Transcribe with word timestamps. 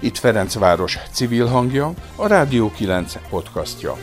Itt 0.00 0.16
Ferencváros 0.16 0.98
civil 1.12 1.46
hangja, 1.46 1.92
a 2.16 2.26
Rádió 2.26 2.70
9 2.70 3.28
podcastja. 3.28 3.96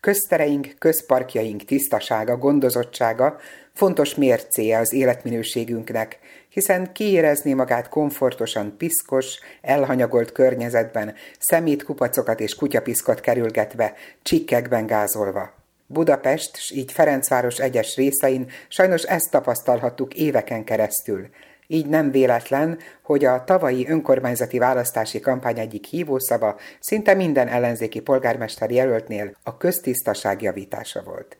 Köztereink, 0.00 0.74
közparkjaink 0.78 1.64
tisztasága, 1.64 2.36
gondozottsága 2.36 3.36
fontos 3.74 4.14
mércéje 4.14 4.78
az 4.78 4.92
életminőségünknek, 4.92 6.18
hiszen 6.48 6.92
kiérezni 6.92 7.52
magát 7.52 7.88
komfortosan 7.88 8.76
piszkos, 8.76 9.38
elhanyagolt 9.60 10.32
környezetben, 10.32 11.14
szemétkupacokat 11.38 12.40
és 12.40 12.54
kutyapiszkot 12.54 13.20
kerülgetve, 13.20 13.94
csikkekben 14.22 14.86
gázolva. 14.86 15.52
Budapest, 15.86 16.56
s 16.56 16.70
így 16.70 16.92
Ferencváros 16.92 17.58
egyes 17.58 17.96
részein 17.96 18.50
sajnos 18.68 19.02
ezt 19.02 19.30
tapasztalhattuk 19.30 20.14
éveken 20.14 20.64
keresztül. 20.64 21.28
Így 21.72 21.86
nem 21.86 22.10
véletlen, 22.10 22.78
hogy 23.02 23.24
a 23.24 23.44
tavalyi 23.44 23.88
önkormányzati 23.88 24.58
választási 24.58 25.20
kampány 25.20 25.58
egyik 25.58 25.84
hívószava 25.84 26.56
szinte 26.80 27.14
minden 27.14 27.48
ellenzéki 27.48 28.00
polgármester 28.00 28.70
jelöltnél 28.70 29.36
a 29.42 29.56
köztisztaság 29.56 30.42
javítása 30.42 31.02
volt. 31.02 31.38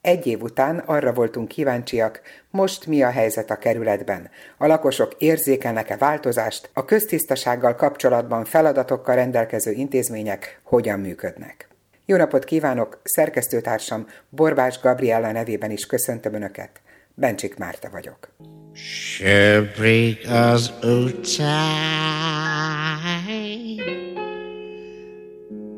Egy 0.00 0.26
év 0.26 0.42
után 0.42 0.78
arra 0.78 1.12
voltunk 1.12 1.48
kíváncsiak, 1.48 2.20
most 2.50 2.86
mi 2.86 3.02
a 3.02 3.10
helyzet 3.10 3.50
a 3.50 3.58
kerületben. 3.58 4.30
A 4.58 4.66
lakosok 4.66 5.14
érzékelnek-e 5.18 5.96
változást, 5.96 6.70
a 6.72 6.84
köztisztasággal 6.84 7.74
kapcsolatban 7.74 8.44
feladatokkal 8.44 9.14
rendelkező 9.14 9.70
intézmények 9.70 10.60
hogyan 10.62 11.00
működnek. 11.00 11.68
Jó 12.06 12.16
napot 12.16 12.44
kívánok, 12.44 13.00
szerkesztőtársam 13.02 14.06
Borbás 14.28 14.80
Gabriella 14.80 15.32
nevében 15.32 15.70
is 15.70 15.86
köszöntöm 15.86 16.34
Önöket. 16.34 16.80
Bencsik 17.14 17.56
Márta 17.56 17.88
vagyok. 17.90 18.28
Söprik 18.76 20.28
az 20.28 20.72
utcáj, 20.82 21.54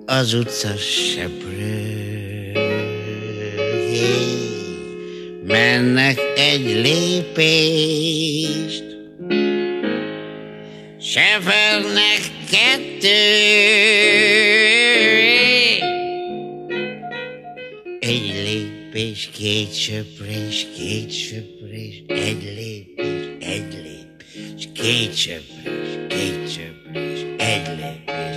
az 0.07 0.35
utca 0.35 0.77
söprő, 0.77 2.53
mennek 5.47 6.21
egy 6.37 6.65
lépést, 6.65 8.05
söpörnek 11.01 12.21
kettőt. 12.51 13.07
Egy 18.01 18.33
lépés, 18.45 19.29
két 19.33 19.75
söprés, 19.75 20.67
két 20.77 21.13
söprés, 21.13 22.03
egy 22.07 22.43
lépés, 22.43 22.66
két 24.87 25.15
söprés, 25.15 25.99
két 26.09 26.49
söprés, 26.49 27.27
egy 27.39 27.69
lépés. 27.69 28.37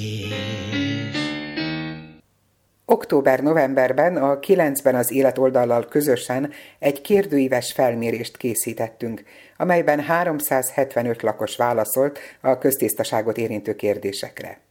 Október-novemberben 2.85 4.17
a 4.17 4.39
9-ben 4.39 4.95
az 4.95 5.11
életoldallal 5.11 5.85
közösen 5.85 6.51
egy 6.79 7.01
kérdőíves 7.01 7.71
felmérést 7.71 8.37
készítettünk, 8.37 9.23
amelyben 9.57 9.99
375 9.99 11.21
lakos 11.21 11.55
válaszolt 11.55 12.19
a 12.41 12.57
köztisztaságot 12.57 13.37
érintő 13.37 13.75
kérdésekre. 13.75 14.61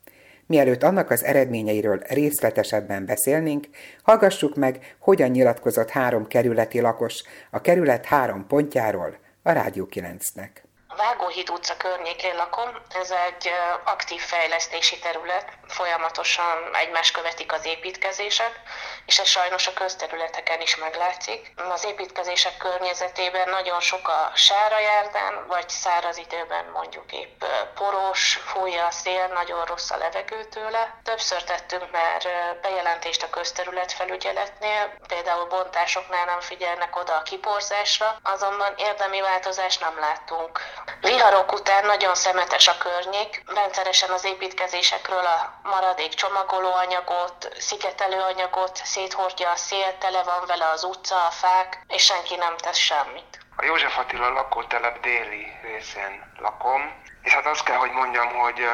Mielőtt 0.46 0.82
annak 0.82 1.10
az 1.10 1.24
eredményeiről 1.24 2.02
részletesebben 2.08 3.06
beszélnénk, 3.06 3.66
hallgassuk 4.02 4.54
meg, 4.54 4.96
hogyan 4.98 5.30
nyilatkozott 5.30 5.90
három 5.90 6.26
kerületi 6.26 6.80
lakos 6.80 7.22
a 7.50 7.60
kerület 7.60 8.04
három 8.04 8.46
pontjáról 8.46 9.18
a 9.42 9.52
Rádió 9.52 9.88
9-nek. 9.90 10.50
A 10.86 10.96
Vágóhíd 10.96 11.50
utca 11.50 11.76
környékén 11.76 12.34
lakom, 12.36 12.68
ez 13.00 13.10
egy 13.10 13.48
aktív 13.84 14.20
fejlesztési 14.20 14.98
terület, 14.98 15.58
folyamatosan 15.72 16.74
egymás 16.74 17.10
követik 17.10 17.52
az 17.52 17.64
építkezések, 17.66 18.60
és 19.06 19.18
ez 19.18 19.26
sajnos 19.26 19.66
a 19.66 19.72
közterületeken 19.72 20.60
is 20.60 20.76
meglátszik. 20.76 21.52
Az 21.70 21.84
építkezések 21.84 22.56
környezetében 22.56 23.48
nagyon 23.48 23.80
sok 23.80 24.08
a 24.08 24.30
sára 24.34 24.78
járdán, 24.78 25.46
vagy 25.46 25.68
száraz 25.68 26.16
időben 26.16 26.64
mondjuk 26.72 27.12
épp 27.12 27.44
poros, 27.74 28.40
fújja 28.44 28.86
a 28.86 28.90
szél, 28.90 29.26
nagyon 29.26 29.64
rossz 29.64 29.90
a 29.90 29.96
levegő 29.96 30.44
tőle. 30.44 31.00
Többször 31.02 31.44
tettünk 31.44 31.90
már 31.90 32.22
bejelentést 32.62 33.22
a 33.22 33.30
közterület 33.30 33.92
felügyeletnél, 33.92 34.94
például 35.08 35.44
bontásoknál 35.44 36.24
nem 36.24 36.40
figyelnek 36.40 36.96
oda 36.96 37.14
a 37.16 37.22
kiporzásra, 37.22 38.16
azonban 38.22 38.74
érdemi 38.76 39.20
változást 39.20 39.80
nem 39.80 39.98
láttunk. 39.98 40.60
Viharok 41.00 41.52
után 41.52 41.86
nagyon 41.86 42.14
szemetes 42.14 42.68
a 42.68 42.78
környék, 42.78 43.42
rendszeresen 43.46 44.10
az 44.10 44.24
építkezésekről 44.24 45.26
a 45.26 45.60
maradék 45.62 46.14
csomagolóanyagot, 46.14 47.52
szigetelőanyagot 47.58 48.76
széthordja 48.84 49.50
a 49.50 49.56
szél, 49.56 49.98
tele 49.98 50.22
van 50.22 50.46
vele 50.46 50.68
az 50.68 50.84
utca, 50.84 51.26
a 51.26 51.30
fák, 51.30 51.84
és 51.88 52.04
senki 52.04 52.36
nem 52.36 52.56
tesz 52.56 52.76
semmit. 52.76 53.38
A 53.56 53.64
József 53.64 53.98
Attila 53.98 54.28
lakótelep 54.28 55.00
déli 55.00 55.46
részén 55.62 56.32
lakom, 56.38 57.02
és 57.22 57.32
hát 57.32 57.46
azt 57.46 57.64
kell, 57.64 57.76
hogy 57.76 57.90
mondjam, 57.90 58.34
hogy 58.34 58.68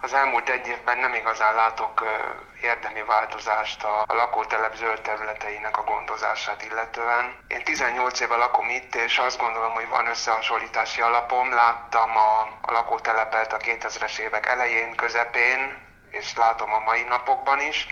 az 0.00 0.12
elmúlt 0.14 0.48
egy 0.48 0.66
évben 0.66 0.98
nem 0.98 1.14
igazán 1.14 1.54
látok 1.54 2.04
érdemi 2.62 3.02
változást 3.02 3.84
a 3.84 4.04
lakótelep 4.06 4.74
zöld 4.74 5.00
területeinek 5.00 5.78
a 5.78 5.82
gondozását 5.84 6.62
illetően. 6.62 7.36
Én 7.48 7.64
18 7.64 8.20
éve 8.20 8.36
lakom 8.36 8.68
itt, 8.68 8.94
és 8.94 9.18
azt 9.18 9.38
gondolom, 9.38 9.72
hogy 9.72 9.88
van 9.88 10.06
összehasonlítási 10.06 11.00
alapom. 11.00 11.52
Láttam 11.52 12.16
a, 12.16 12.40
a 12.62 12.72
lakótelepet 12.72 13.52
a 13.52 13.56
2000-es 13.56 14.18
évek 14.18 14.46
elején, 14.46 14.94
közepén, 14.94 15.82
és 16.20 16.36
látom 16.36 16.72
a 16.72 16.78
mai 16.78 17.02
napokban 17.02 17.60
is. 17.60 17.86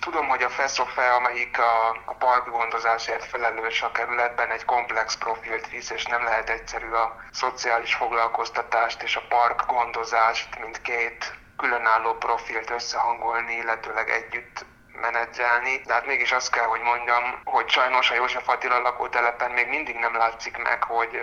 Tudom, 0.00 0.28
hogy 0.28 0.42
a 0.42 0.48
FESZOFE, 0.48 1.14
amelyik 1.14 1.58
a, 1.58 1.88
a 2.04 2.14
parkgondozásért 2.14 3.24
felelős 3.24 3.82
a 3.82 3.90
kerületben, 3.90 4.50
egy 4.50 4.64
komplex 4.64 5.16
profilt 5.16 5.68
visz, 5.68 5.90
és 5.90 6.04
nem 6.04 6.24
lehet 6.24 6.50
egyszerű 6.50 6.90
a 6.90 7.16
szociális 7.32 7.94
foglalkoztatást 7.94 9.02
és 9.02 9.16
a 9.16 9.26
parkgondozást, 9.28 10.58
mint 10.58 10.82
két 10.82 11.34
különálló 11.56 12.14
profilt 12.14 12.70
összehangolni, 12.70 13.54
illetőleg 13.54 14.10
együtt 14.10 14.64
menedzselni, 15.00 15.80
de 15.86 15.92
hát 15.92 16.06
mégis 16.06 16.32
azt 16.32 16.50
kell, 16.50 16.64
hogy 16.64 16.80
mondjam, 16.80 17.40
hogy 17.44 17.68
sajnos 17.68 18.10
a 18.10 18.14
József 18.14 18.48
Attila 18.48 18.78
lakótelepen 18.78 19.50
még 19.50 19.68
mindig 19.68 19.96
nem 19.96 20.16
látszik 20.16 20.56
meg, 20.56 20.82
hogy 20.82 21.20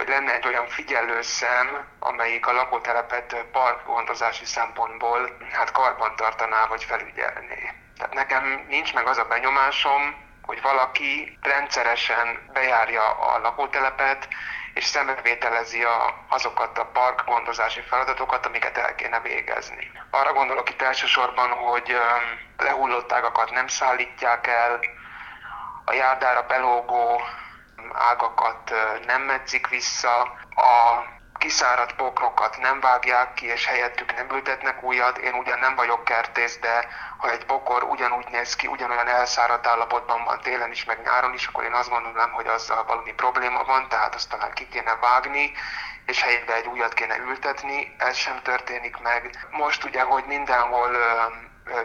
hogy 0.00 0.08
lenne 0.08 0.34
egy 0.34 0.46
olyan 0.46 0.68
figyelőszem, 0.68 1.86
amelyik 1.98 2.46
a 2.46 2.52
lakótelepet 2.52 3.44
parkgondozási 3.52 4.44
szempontból 4.44 5.36
hát 5.52 5.70
karban 5.70 6.16
tartaná 6.16 6.66
vagy 6.66 6.84
felügyelné. 6.84 7.72
Tehát 7.96 8.14
nekem 8.14 8.64
nincs 8.68 8.94
meg 8.94 9.06
az 9.06 9.18
a 9.18 9.24
benyomásom, 9.24 10.14
hogy 10.42 10.62
valaki 10.62 11.38
rendszeresen 11.42 12.50
bejárja 12.52 13.10
a 13.10 13.38
lakótelepet, 13.38 14.28
és 14.74 14.84
szembevételezi 14.84 15.82
a, 15.82 16.24
azokat 16.28 16.78
a 16.78 16.90
parkgondozási 16.92 17.80
feladatokat, 17.80 18.46
amiket 18.46 18.78
el 18.78 18.94
kéne 18.94 19.20
végezni. 19.20 19.90
Arra 20.10 20.32
gondolok 20.32 20.70
itt 20.70 20.82
elsősorban, 20.82 21.50
hogy 21.50 21.96
lehullott 22.58 23.12
ágakat 23.12 23.50
nem 23.50 23.66
szállítják 23.66 24.46
el, 24.46 24.80
a 25.84 25.92
járdára 25.92 26.42
belógó 26.42 27.22
ágakat 27.94 28.72
nem 29.06 29.22
medzik 29.22 29.68
vissza, 29.68 30.20
a 30.54 31.02
kiszáradt 31.38 31.92
pokrokat 31.92 32.58
nem 32.58 32.80
vágják 32.80 33.34
ki, 33.34 33.46
és 33.46 33.66
helyettük 33.66 34.14
nem 34.14 34.30
ültetnek 34.30 34.82
újat. 34.82 35.18
Én 35.18 35.34
ugyan 35.34 35.58
nem 35.58 35.74
vagyok 35.74 36.04
kertész, 36.04 36.58
de 36.58 36.88
ha 37.18 37.30
egy 37.30 37.46
bokor 37.46 37.82
ugyanúgy 37.82 38.26
néz 38.30 38.56
ki, 38.56 38.66
ugyanolyan 38.66 39.08
elszáradt 39.08 39.66
állapotban 39.66 40.24
van 40.24 40.40
télen 40.40 40.70
is, 40.70 40.84
meg 40.84 41.02
nyáron 41.02 41.34
is, 41.34 41.46
akkor 41.46 41.64
én 41.64 41.72
azt 41.72 41.88
gondolom, 41.88 42.32
hogy 42.32 42.46
azzal 42.46 42.84
valami 42.84 43.12
probléma 43.12 43.64
van, 43.64 43.88
tehát 43.88 44.14
azt 44.14 44.28
talán 44.28 44.52
ki 44.52 44.68
kéne 44.68 44.96
vágni, 45.00 45.52
és 46.06 46.22
helyébe 46.22 46.54
egy 46.54 46.66
újat 46.66 46.94
kéne 46.94 47.18
ültetni, 47.18 47.94
ez 47.98 48.16
sem 48.16 48.42
történik 48.42 48.96
meg. 48.96 49.46
Most 49.50 49.84
ugye, 49.84 50.02
hogy 50.02 50.24
mindenhol 50.26 50.90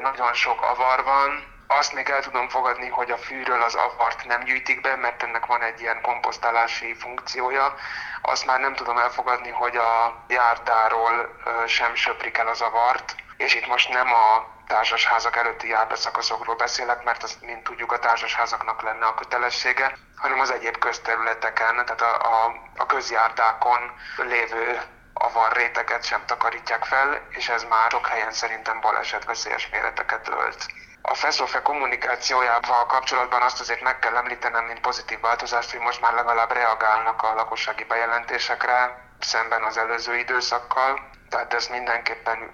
nagyon 0.02 0.34
sok 0.34 0.62
avar 0.62 1.04
van, 1.04 1.55
azt 1.68 1.94
még 1.94 2.10
el 2.10 2.22
tudom 2.22 2.50
fogadni, 2.50 2.90
hogy 2.90 3.12
a 3.12 3.18
fűről 3.18 3.62
az 3.62 3.76
avart 3.76 4.26
nem 4.26 4.44
gyűjtik 4.44 4.82
be, 4.82 4.96
mert 4.96 5.24
ennek 5.24 5.46
van 5.46 5.62
egy 5.62 5.82
ilyen 5.82 6.02
komposztálási 6.02 6.94
funkciója. 6.94 7.76
Azt 8.22 8.46
már 8.46 8.60
nem 8.60 8.76
tudom 8.76 8.98
elfogadni, 8.98 9.50
hogy 9.50 9.76
a 9.76 10.24
járdáról 10.28 11.36
sem 11.68 11.96
söprik 11.96 12.38
el 12.38 12.48
az 12.48 12.62
avart, 12.62 13.16
és 13.38 13.56
itt 13.56 13.68
most 13.68 13.90
nem 13.90 14.14
a 14.14 14.54
társasházak 14.68 15.36
előtti 15.36 15.68
járbeszakaszokról 15.68 16.56
beszélek, 16.56 17.04
mert 17.04 17.24
azt, 17.24 17.42
mint 17.42 17.64
tudjuk, 17.64 17.92
a 17.92 18.00
társasházaknak 18.00 18.82
lenne 18.82 19.06
a 19.06 19.14
kötelessége, 19.14 19.98
hanem 20.16 20.40
az 20.40 20.52
egyéb 20.52 20.78
közterületeken, 20.78 21.86
tehát 21.86 22.02
a, 22.02 22.44
a, 22.46 22.56
a 22.78 22.86
közjárdákon 22.86 23.92
lévő 24.18 24.82
avarréteket 25.14 26.04
sem 26.04 26.22
takarítják 26.26 26.84
fel, 26.84 27.22
és 27.30 27.50
ez 27.50 27.64
már 27.64 27.92
sok 27.92 28.08
helyen 28.08 28.32
szerintem 28.32 28.80
baleset 28.82 29.26
veszélyes 29.26 29.70
méreteket 29.70 30.28
ölt. 30.28 30.66
A 31.08 31.14
FESZOFE 31.14 31.62
kommunikációjával 31.62 32.86
kapcsolatban 32.86 33.42
azt 33.42 33.60
azért 33.60 33.82
meg 33.82 34.00
kell 34.00 34.16
említenem, 34.16 34.66
mint 34.66 34.80
pozitív 34.80 35.20
változást, 35.20 35.72
hogy 35.72 35.80
most 35.80 36.02
már 36.02 36.14
legalább 36.14 36.52
reagálnak 36.52 37.22
a 37.22 37.34
lakossági 37.34 37.84
bejelentésekre, 37.84 39.06
szemben 39.20 39.64
az 39.64 39.78
előző 39.78 40.18
időszakkal, 40.18 41.10
tehát 41.30 41.54
ez 41.54 41.68
mindenképpen 41.68 42.54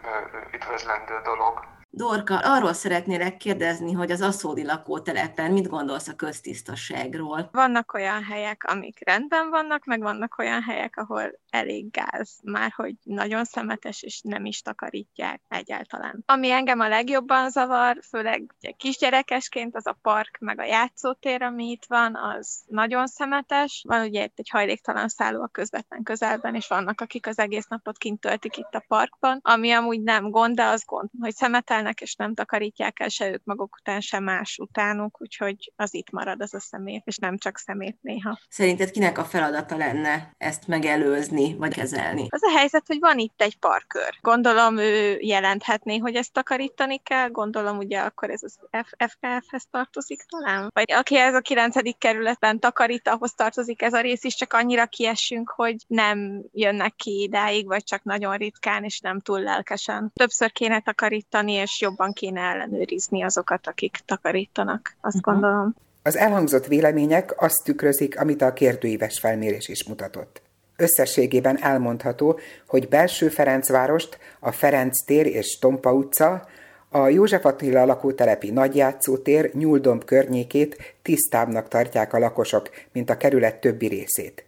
üdvözlendő 0.51 1.21
dolog. 1.24 1.63
Dorka, 1.94 2.38
arról 2.38 2.74
szeretnélek 2.74 3.38
kérdezni, 3.38 3.92
hogy 3.92 4.12
az 4.12 4.22
aszódi 4.22 4.64
lakótelepen 4.64 5.52
mit 5.52 5.68
gondolsz 5.68 6.08
a 6.08 6.16
köztisztaságról? 6.16 7.50
Vannak 7.52 7.94
olyan 7.94 8.24
helyek, 8.24 8.64
amik 8.64 9.00
rendben 9.06 9.50
vannak, 9.50 9.86
meg 9.86 10.02
vannak 10.02 10.38
olyan 10.38 10.62
helyek, 10.62 10.98
ahol 10.98 11.40
elég 11.50 11.92
gáz, 11.92 12.40
már 12.44 12.72
hogy 12.76 12.96
nagyon 13.04 13.46
szemetes, 13.46 14.04
és 14.04 14.22
nem 14.22 14.46
is 14.46 14.62
takarítják 14.62 15.42
egyáltalán. 15.48 16.24
Ami 16.26 16.52
engem 16.52 16.80
a 16.80 16.88
legjobban 16.88 17.50
zavar, 17.50 17.98
főleg 18.10 18.54
ugye 18.62 18.72
kisgyerekesként, 18.72 19.76
az 19.76 19.88
a 19.88 19.98
park, 20.02 20.38
meg 20.40 20.60
a 20.60 20.66
játszótér, 20.66 21.42
ami 21.42 21.70
itt 21.70 21.86
van, 21.88 22.16
az 22.16 22.62
nagyon 22.68 23.08
szemetes. 23.08 23.84
Van 23.88 24.06
ugye 24.08 24.24
itt 24.24 24.40
egy 24.40 24.50
hajléktalan 24.50 25.08
szálló 25.08 25.42
a 25.42 25.48
közvetlen 25.48 26.04
közelben, 26.04 26.56
és 26.56 26.68
vannak, 26.68 27.02
akik 27.02 27.28
az 27.28 27.40
egész 27.40 27.68
napot 27.68 27.98
kint 27.98 28.20
töltik 28.20 28.58
itt 28.58 28.76
a 28.76 28.84
parkban, 28.88 29.40
ami 29.42 29.72
amúgy 29.72 30.02
nem 30.02 30.30
gond, 30.30 30.56
de 30.56 30.64
az 30.64 30.86
gond, 30.86 31.10
hogy 31.20 31.36
szemetelnek, 31.81 32.01
és 32.01 32.16
nem 32.16 32.33
takarítják 32.33 33.00
el 33.00 33.10
se 33.10 33.31
ők 33.31 33.44
maguk 33.44 33.75
után, 33.80 34.00
se 34.00 34.19
más 34.19 34.57
utánuk, 34.57 35.22
úgyhogy 35.22 35.72
az 35.75 35.94
itt 35.94 36.12
marad 36.12 36.42
az 36.42 36.54
a 36.54 36.60
szemét, 36.60 37.01
és 37.06 37.18
nem 37.18 37.38
csak 37.38 37.57
szemét 37.57 37.98
néha. 38.01 38.39
Szerinted 38.50 38.92
kinek 38.92 39.18
a 39.18 39.24
feladata 39.24 39.78
lenne 39.78 40.33
ezt 40.38 40.68
megelőzni? 40.68 41.56
vagy 41.57 41.74
kezelni. 41.74 42.28
Az 42.30 42.44
a 42.44 42.57
helyzet, 42.57 42.88
hogy 42.88 43.00
van 43.00 43.18
itt 43.18 43.42
egy 43.42 43.57
parkör. 43.57 44.18
Gondolom 44.22 44.78
ő 44.78 45.18
jelenthetné, 45.19 45.98
hogy 45.98 46.16
ezt 46.16 46.33
takarítani 46.33 46.98
kell, 46.98 47.30
gondolom 47.30 47.78
ugye 47.78 48.00
akkor 48.00 48.30
ez 48.30 48.44
az 48.44 48.60
FKF-hez 48.86 49.68
tartozik 49.72 50.24
talán? 50.30 50.69
Vagy 50.74 50.92
aki 50.92 51.18
ez 51.18 51.34
a 51.34 51.39
9. 51.39 51.98
kerületben 51.98 52.60
takarít, 52.60 53.07
ahhoz 53.07 53.34
tartozik 53.34 53.81
ez 53.81 53.94
a 53.94 54.01
rész 54.01 54.24
is, 54.24 54.36
csak 54.36 54.54
annyira 54.54 54.86
kiessünk, 54.86 55.50
hogy 55.50 55.75
nem 55.88 56.44
jönnek 56.51 56.95
ki 56.95 57.22
idáig, 57.22 57.66
vagy 57.66 57.84
csak 57.84 58.04
nagyon 58.04 58.38
ritkán, 58.38 58.84
és 58.84 59.00
nem 59.00 59.19
túl 59.19 59.39
lelkesen. 59.42 60.12
Többször 60.13 60.51
kéne 60.51 60.81
takarítani, 60.81 61.51
és 61.51 61.71
jobban 61.80 62.14
kéne 62.14 62.42
ellenőrizni 62.42 63.24
azokat, 63.24 63.68
akik 63.68 63.98
takarítanak, 64.06 64.96
azt 65.02 65.16
uh-huh. 65.16 65.34
gondolom. 65.34 65.76
Az 66.04 66.18
elhangzott 66.18 66.66
vélemények 66.66 67.42
azt 67.42 67.64
tükrözik, 67.64 68.20
amit 68.20 68.42
a 68.42 68.54
kérdőíves 68.54 69.20
felmérés 69.20 69.68
is 69.68 69.88
mutatott. 69.88 70.42
Összességében 70.76 71.64
elmondható, 71.64 72.40
hogy 72.68 72.88
belső 72.88 73.30
Ferencvárost, 73.30 74.18
a 74.40 74.52
Ferenc 74.52 75.04
tér 75.04 75.26
és 75.26 75.58
Tompa 75.60 75.94
utca, 75.94 76.48
a 76.90 77.08
József 77.08 77.46
Attila 77.46 77.86
lakótelepi 77.86 78.52
nagyjátszótér 78.52 79.52
Nyúldomb 79.54 80.06
környékét 80.06 80.96
tisztábbnak 81.02 81.68
tartják 81.68 82.14
a 82.14 82.20
lakosok, 82.20 82.70
mint 82.92 83.10
a 83.10 83.18
kerület 83.18 83.62
többi 83.62 83.88
részét. 83.88 84.46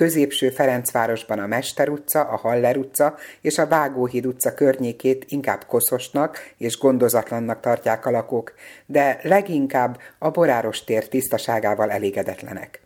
Középső 0.00 0.50
Ferencvárosban 0.50 1.38
a 1.38 1.46
Mester 1.46 1.88
utca, 1.88 2.20
a 2.20 2.36
Haller 2.36 2.76
utca 2.76 3.16
és 3.40 3.58
a 3.58 3.66
Vágóhíd 3.66 4.26
utca 4.26 4.54
környékét 4.54 5.24
inkább 5.28 5.64
koszosnak 5.66 6.38
és 6.56 6.78
gondozatlannak 6.78 7.60
tartják 7.60 8.06
a 8.06 8.10
lakók, 8.10 8.52
de 8.86 9.20
leginkább 9.22 9.98
a 10.18 10.30
Boráros 10.30 10.84
tér 10.84 11.08
tisztaságával 11.08 11.90
elégedetlenek 11.90 12.80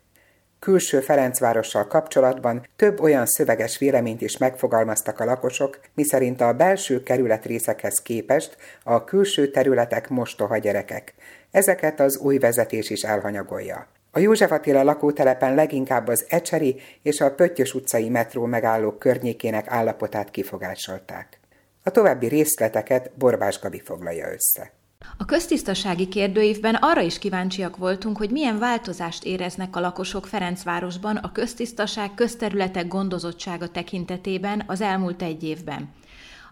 külső 0.58 1.00
Ferencvárossal 1.00 1.86
kapcsolatban 1.86 2.66
több 2.76 3.00
olyan 3.00 3.26
szöveges 3.26 3.78
véleményt 3.78 4.20
is 4.20 4.38
megfogalmaztak 4.38 5.20
a 5.20 5.24
lakosok, 5.24 5.80
miszerint 5.94 6.40
a 6.40 6.52
belső 6.52 7.02
kerület 7.02 7.44
részekhez 7.44 8.02
képest 8.02 8.56
a 8.82 9.04
külső 9.04 9.50
területek 9.50 10.08
mostoha 10.08 10.58
gyerekek. 10.58 11.14
Ezeket 11.50 12.00
az 12.00 12.18
új 12.18 12.38
vezetés 12.38 12.90
is 12.90 13.02
elhanyagolja. 13.02 13.86
A 14.16 14.18
József 14.18 14.50
Attila 14.50 14.82
lakótelepen 14.82 15.54
leginkább 15.54 16.08
az 16.08 16.24
Ecseri 16.28 16.80
és 17.02 17.20
a 17.20 17.34
Pöttyös 17.34 17.74
utcai 17.74 18.08
metró 18.08 18.44
megállók 18.44 18.98
környékének 18.98 19.68
állapotát 19.68 20.30
kifogásolták. 20.30 21.40
A 21.82 21.90
további 21.90 22.26
részleteket 22.26 23.10
Borbás 23.18 23.60
Gabi 23.60 23.80
foglalja 23.80 24.32
össze. 24.32 24.72
A 25.18 25.24
köztisztasági 25.24 26.08
kérdőívben 26.08 26.74
arra 26.74 27.00
is 27.00 27.18
kíváncsiak 27.18 27.76
voltunk, 27.76 28.16
hogy 28.16 28.30
milyen 28.30 28.58
változást 28.58 29.24
éreznek 29.24 29.76
a 29.76 29.80
lakosok 29.80 30.26
Ferencvárosban 30.26 31.16
a 31.16 31.32
köztisztaság 31.32 32.14
közterületek 32.14 32.88
gondozottsága 32.88 33.68
tekintetében 33.68 34.62
az 34.66 34.80
elmúlt 34.80 35.22
egy 35.22 35.42
évben. 35.42 35.92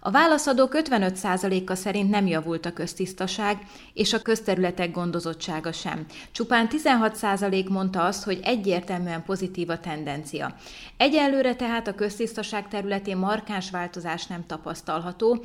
A 0.05 0.11
válaszadók 0.11 0.73
55%-a 0.75 1.75
szerint 1.75 2.11
nem 2.11 2.27
javult 2.27 2.67
a 2.67 2.73
köztisztaság, 2.73 3.67
és 3.95 4.13
a 4.13 4.23
közterületek 4.23 4.91
gondozottsága 4.91 5.73
sem. 5.73 6.07
Csupán 6.33 6.69
16% 6.71 7.69
mondta 7.69 8.05
azt, 8.05 8.25
hogy 8.25 8.41
egyértelműen 8.43 9.25
pozitív 9.25 9.71
a 9.71 9.81
tendencia. 9.81 10.55
Egyelőre 10.97 11.55
tehát 11.55 11.89
a 11.89 11.95
köztisztaság 11.95 12.69
területén 12.69 13.17
markáns 13.17 13.71
változás 13.71 14.27
nem 14.27 14.47
tapasztalható, 14.47 15.45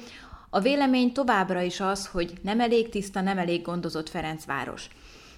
a 0.49 0.59
vélemény 0.59 1.11
továbbra 1.11 1.61
is 1.61 1.79
az, 1.79 2.07
hogy 2.07 2.33
nem 2.41 2.59
elég 2.59 2.89
tiszta, 2.89 3.21
nem 3.21 3.37
elég 3.37 3.61
gondozott 3.61 4.09
Ferencváros. 4.09 4.87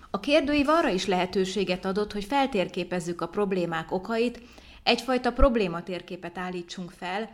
A 0.09 0.19
kérdőív 0.19 0.69
arra 0.69 0.89
is 0.89 1.05
lehetőséget 1.05 1.85
adott, 1.85 2.13
hogy 2.13 2.23
feltérképezzük 2.23 3.21
a 3.21 3.27
problémák 3.27 3.91
okait, 3.91 4.41
egyfajta 4.83 5.31
problématérképet 5.31 6.37
állítsunk 6.37 6.91
fel, 6.91 7.29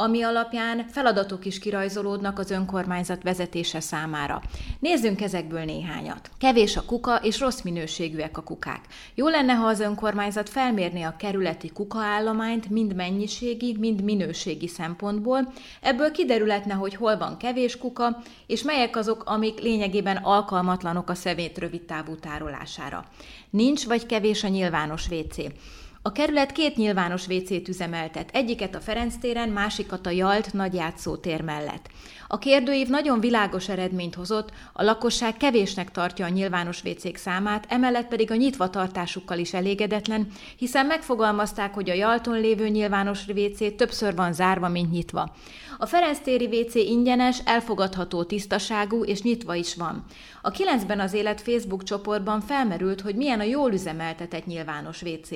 ami 0.00 0.22
alapján 0.22 0.86
feladatok 0.88 1.44
is 1.44 1.58
kirajzolódnak 1.58 2.38
az 2.38 2.50
önkormányzat 2.50 3.22
vezetése 3.22 3.80
számára. 3.80 4.42
Nézzünk 4.78 5.20
ezekből 5.20 5.64
néhányat. 5.64 6.30
Kevés 6.38 6.76
a 6.76 6.84
kuka, 6.84 7.16
és 7.16 7.40
rossz 7.40 7.60
minőségűek 7.60 8.38
a 8.38 8.42
kukák. 8.42 8.80
Jó 9.14 9.28
lenne, 9.28 9.52
ha 9.52 9.66
az 9.66 9.80
önkormányzat 9.80 10.48
felmérné 10.48 11.02
a 11.02 11.16
kerületi 11.18 11.70
kukaállományt 11.70 12.70
mind 12.70 12.94
mennyiségi, 12.94 13.76
mind 13.78 14.02
minőségi 14.02 14.68
szempontból. 14.68 15.52
Ebből 15.80 16.10
kiderülhetne, 16.10 16.74
hogy 16.74 16.94
hol 16.94 17.16
van 17.16 17.36
kevés 17.36 17.78
kuka, 17.78 18.22
és 18.46 18.62
melyek 18.62 18.96
azok, 18.96 19.22
amik 19.24 19.60
lényegében 19.60 20.16
alkalmatlanok 20.16 21.10
a 21.10 21.14
szemét 21.14 21.58
rövid 21.58 21.82
távú 21.82 22.14
tárolására. 22.14 23.04
Nincs 23.50 23.86
vagy 23.86 24.06
kevés 24.06 24.44
a 24.44 24.48
nyilvános 24.48 25.08
WC. 25.10 25.36
A 26.02 26.12
kerület 26.12 26.52
két 26.52 26.76
nyilvános 26.76 27.26
WC-t 27.26 27.68
üzemeltet, 27.68 28.30
egyiket 28.32 28.74
a 28.74 28.80
Ferenc 28.80 29.14
téren, 29.16 29.48
másikat 29.48 30.06
a 30.06 30.10
Jalt 30.10 30.52
nagy 30.52 30.74
játszótér 30.74 31.42
mellett. 31.42 31.90
A 32.32 32.38
kérdőív 32.38 32.88
nagyon 32.88 33.20
világos 33.20 33.68
eredményt 33.68 34.14
hozott, 34.14 34.50
a 34.72 34.82
lakosság 34.82 35.36
kevésnek 35.36 35.90
tartja 35.90 36.26
a 36.26 36.28
nyilvános 36.28 36.82
vécék 36.82 37.16
számát, 37.16 37.64
emellett 37.68 38.08
pedig 38.08 38.30
a 38.30 38.34
nyitva 38.34 38.70
tartásukkal 38.70 39.38
is 39.38 39.54
elégedetlen, 39.54 40.26
hiszen 40.56 40.86
megfogalmazták, 40.86 41.74
hogy 41.74 41.90
a 41.90 41.94
Jalton 41.94 42.40
lévő 42.40 42.68
nyilvános 42.68 43.26
WC 43.28 43.76
többször 43.76 44.14
van 44.14 44.32
zárva, 44.32 44.68
mint 44.68 44.90
nyitva. 44.90 45.34
A 45.78 45.86
Ferenc-téri 45.86 46.46
WC 46.46 46.74
ingyenes, 46.74 47.38
elfogadható 47.44 48.24
tisztaságú 48.24 49.04
és 49.04 49.22
nyitva 49.22 49.54
is 49.54 49.74
van. 49.74 50.04
A 50.42 50.50
9-ben 50.50 51.00
az 51.00 51.12
élet 51.12 51.40
Facebook 51.40 51.82
csoportban 51.82 52.40
felmerült, 52.40 53.00
hogy 53.00 53.14
milyen 53.14 53.40
a 53.40 53.42
jól 53.42 53.72
üzemeltetett 53.72 54.46
nyilvános 54.46 55.02
WC. 55.02 55.28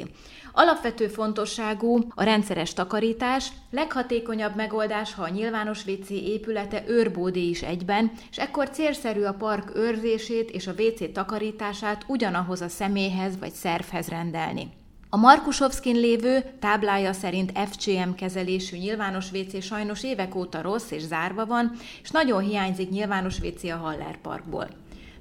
Alapvető 0.52 1.06
fontosságú 1.06 1.98
a 2.14 2.22
rendszeres 2.22 2.72
takarítás, 2.72 3.48
leghatékonyabb 3.70 4.56
megoldás, 4.56 5.14
ha 5.14 5.22
a 5.22 5.28
nyilvános 5.28 5.86
WC 5.86 6.10
épülete 6.10 6.83
őrbódé 6.88 7.48
is 7.48 7.62
egyben, 7.62 8.12
és 8.30 8.36
ekkor 8.36 8.70
célszerű 8.70 9.22
a 9.22 9.32
park 9.32 9.76
őrzését 9.76 10.50
és 10.50 10.66
a 10.66 10.72
WC 10.78 11.12
takarítását 11.12 12.04
ugyanahoz 12.06 12.60
a 12.60 12.68
személyhez 12.68 13.38
vagy 13.38 13.52
szervhez 13.52 14.08
rendelni. 14.08 14.68
A 15.14 15.16
Markusovszkin 15.16 15.96
lévő 15.96 16.44
táblája 16.60 17.12
szerint 17.12 17.58
FCM 17.58 18.10
kezelésű 18.16 18.76
nyilvános 18.76 19.32
WC 19.32 19.62
sajnos 19.62 20.04
évek 20.04 20.34
óta 20.34 20.62
rossz 20.62 20.90
és 20.90 21.02
zárva 21.02 21.46
van, 21.46 21.72
és 22.02 22.10
nagyon 22.10 22.42
hiányzik 22.42 22.90
nyilvános 22.90 23.38
WC 23.40 23.64
a 23.64 23.76
Haller 23.76 24.20
Parkból. 24.20 24.68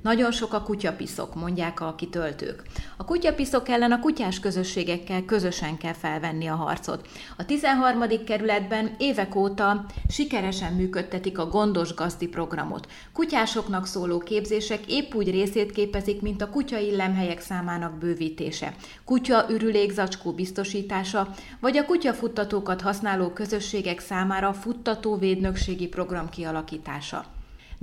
Nagyon 0.03 0.31
sok 0.31 0.53
a 0.53 0.61
kutyapiszok, 0.61 1.35
mondják 1.35 1.81
a 1.81 1.95
kitöltők. 1.95 2.63
A 2.97 3.05
kutyapiszok 3.05 3.69
ellen 3.69 3.91
a 3.91 3.99
kutyás 3.99 4.39
közösségekkel 4.39 5.25
közösen 5.25 5.77
kell 5.77 5.93
felvenni 5.93 6.47
a 6.47 6.55
harcot. 6.55 7.07
A 7.37 7.45
13. 7.45 8.03
kerületben 8.25 8.95
évek 8.97 9.35
óta 9.35 9.85
sikeresen 10.09 10.73
működtetik 10.73 11.37
a 11.37 11.47
gondos 11.47 11.93
gazdi 11.93 12.27
programot. 12.27 12.87
Kutyásoknak 13.13 13.85
szóló 13.85 14.17
képzések 14.17 14.79
épp 14.87 15.13
úgy 15.13 15.31
részét 15.31 15.71
képezik, 15.71 16.21
mint 16.21 16.41
a 16.41 16.49
kutya 16.49 16.77
illemhelyek 16.77 17.41
számának 17.41 17.97
bővítése, 17.97 18.73
kutya 19.05 19.45
ürülékzacskó 19.49 20.31
biztosítása, 20.31 21.29
vagy 21.59 21.77
a 21.77 21.85
kutyafuttatókat 21.85 22.81
használó 22.81 23.29
közösségek 23.29 23.99
számára 23.99 24.53
futtatóvédnökségi 24.53 25.87
program 25.87 26.29
kialakítása. 26.29 27.32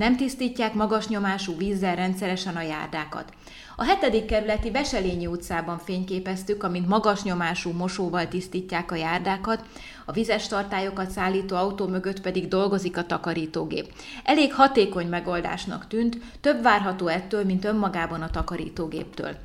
Nem 0.00 0.16
tisztítják 0.16 0.74
magas 0.74 1.08
nyomású 1.08 1.56
vízzel 1.56 1.94
rendszeresen 1.94 2.56
a 2.56 2.62
járdákat. 2.62 3.32
A 3.76 3.84
hetedik 3.84 4.24
kerületi 4.24 4.70
Veselényi 4.70 5.26
utcában 5.26 5.78
fényképeztük, 5.78 6.62
amint 6.62 6.88
magas 6.88 7.22
nyomású 7.22 7.70
mosóval 7.70 8.28
tisztítják 8.28 8.90
a 8.90 8.94
járdákat, 8.94 9.64
a 10.04 10.12
vizes 10.12 10.46
tartályokat 10.46 11.10
szállító 11.10 11.56
autó 11.56 11.86
mögött 11.86 12.20
pedig 12.20 12.48
dolgozik 12.48 12.96
a 12.96 13.06
takarítógép. 13.06 13.92
Elég 14.24 14.54
hatékony 14.54 15.06
megoldásnak 15.06 15.86
tűnt, 15.86 16.18
több 16.40 16.62
várható 16.62 17.06
ettől, 17.06 17.44
mint 17.44 17.64
önmagában 17.64 18.22
a 18.22 18.30
takarítógéptől. 18.30 19.36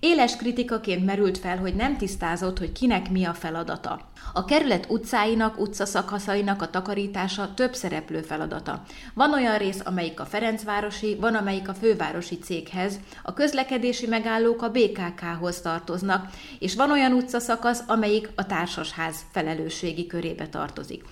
Éles 0.00 0.36
kritikaként 0.36 1.04
merült 1.04 1.38
fel, 1.38 1.58
hogy 1.58 1.74
nem 1.74 1.96
tisztázott, 1.96 2.58
hogy 2.58 2.72
kinek 2.72 3.10
mi 3.10 3.24
a 3.24 3.34
feladata. 3.34 4.10
A 4.32 4.44
kerület 4.44 4.86
utcáinak, 4.88 5.60
utcaszakaszainak 5.60 6.62
a 6.62 6.70
takarítása 6.70 7.54
több 7.54 7.74
szereplő 7.74 8.20
feladata. 8.20 8.82
Van 9.14 9.32
olyan 9.32 9.58
rész, 9.58 9.80
amelyik 9.84 10.20
a 10.20 10.24
Ferencvárosi, 10.24 11.16
van 11.20 11.34
amelyik 11.34 11.68
a 11.68 11.74
fővárosi 11.74 12.38
céghez, 12.38 13.00
a 13.22 13.32
közlekedési 13.32 14.06
megállók 14.06 14.62
a 14.62 14.70
BKK-hoz 14.70 15.60
tartoznak, 15.60 16.26
és 16.58 16.74
van 16.74 16.90
olyan 16.90 17.12
utcaszakasz, 17.12 17.82
amelyik 17.86 18.30
a 18.34 18.46
társasház 18.46 19.16
felelősségi 19.32 20.06
körébe 20.06 20.48
tartozik. 20.48 21.04